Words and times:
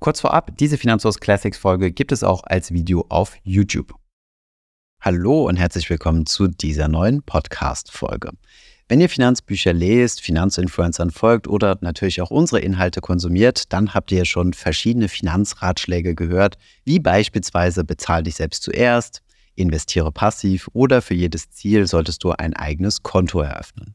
Kurz 0.00 0.22
vorab, 0.22 0.56
diese 0.56 0.78
Finanzlos 0.78 1.20
Classics 1.20 1.58
Folge 1.58 1.92
gibt 1.92 2.10
es 2.10 2.24
auch 2.24 2.42
als 2.44 2.72
Video 2.72 3.04
auf 3.10 3.36
YouTube. 3.42 3.92
Hallo 5.02 5.46
und 5.46 5.56
herzlich 5.56 5.90
willkommen 5.90 6.24
zu 6.24 6.48
dieser 6.48 6.88
neuen 6.88 7.22
Podcast-Folge. 7.22 8.30
Wenn 8.88 9.02
ihr 9.02 9.10
Finanzbücher 9.10 9.74
lest, 9.74 10.22
Finanzinfluencern 10.22 11.10
folgt 11.10 11.48
oder 11.48 11.76
natürlich 11.82 12.22
auch 12.22 12.30
unsere 12.30 12.62
Inhalte 12.62 13.02
konsumiert, 13.02 13.74
dann 13.74 13.92
habt 13.92 14.10
ihr 14.10 14.24
schon 14.24 14.54
verschiedene 14.54 15.08
Finanzratschläge 15.08 16.14
gehört, 16.14 16.56
wie 16.86 16.98
beispielsweise 16.98 17.84
bezahl 17.84 18.22
dich 18.22 18.36
selbst 18.36 18.62
zuerst, 18.62 19.20
investiere 19.54 20.12
passiv 20.12 20.70
oder 20.72 21.02
für 21.02 21.12
jedes 21.12 21.50
Ziel 21.50 21.86
solltest 21.86 22.24
du 22.24 22.30
ein 22.30 22.54
eigenes 22.54 23.02
Konto 23.02 23.42
eröffnen. 23.42 23.94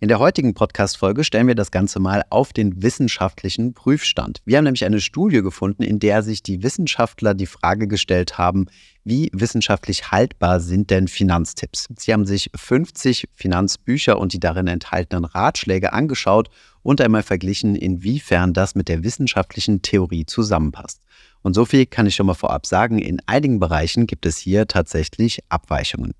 In 0.00 0.08
der 0.08 0.18
heutigen 0.18 0.54
Podcast-Folge 0.54 1.22
stellen 1.22 1.46
wir 1.46 1.54
das 1.54 1.70
Ganze 1.70 2.00
mal 2.00 2.24
auf 2.28 2.52
den 2.52 2.82
wissenschaftlichen 2.82 3.74
Prüfstand. 3.74 4.40
Wir 4.44 4.58
haben 4.58 4.64
nämlich 4.64 4.84
eine 4.84 5.00
Studie 5.00 5.40
gefunden, 5.40 5.84
in 5.84 6.00
der 6.00 6.22
sich 6.22 6.42
die 6.42 6.64
Wissenschaftler 6.64 7.32
die 7.32 7.46
Frage 7.46 7.86
gestellt 7.86 8.36
haben, 8.36 8.66
wie 9.04 9.30
wissenschaftlich 9.32 10.10
haltbar 10.10 10.58
sind 10.58 10.90
denn 10.90 11.06
Finanztipps? 11.06 11.88
Sie 11.96 12.12
haben 12.12 12.26
sich 12.26 12.50
50 12.56 13.28
Finanzbücher 13.34 14.18
und 14.18 14.32
die 14.32 14.40
darin 14.40 14.66
enthaltenen 14.66 15.24
Ratschläge 15.24 15.92
angeschaut 15.92 16.50
und 16.82 17.00
einmal 17.00 17.22
verglichen, 17.22 17.76
inwiefern 17.76 18.52
das 18.52 18.74
mit 18.74 18.88
der 18.88 19.04
wissenschaftlichen 19.04 19.82
Theorie 19.82 20.26
zusammenpasst. 20.26 21.02
Und 21.42 21.54
so 21.54 21.64
viel 21.64 21.86
kann 21.86 22.06
ich 22.06 22.16
schon 22.16 22.26
mal 22.26 22.34
vorab 22.34 22.66
sagen, 22.66 22.98
in 22.98 23.20
einigen 23.26 23.60
Bereichen 23.60 24.06
gibt 24.06 24.26
es 24.26 24.38
hier 24.38 24.66
tatsächlich 24.66 25.40
Abweichungen. 25.50 26.14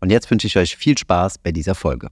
Und 0.00 0.10
jetzt 0.10 0.30
wünsche 0.30 0.46
ich 0.46 0.56
euch 0.56 0.76
viel 0.76 0.96
Spaß 0.96 1.38
bei 1.38 1.52
dieser 1.52 1.74
Folge. 1.74 2.08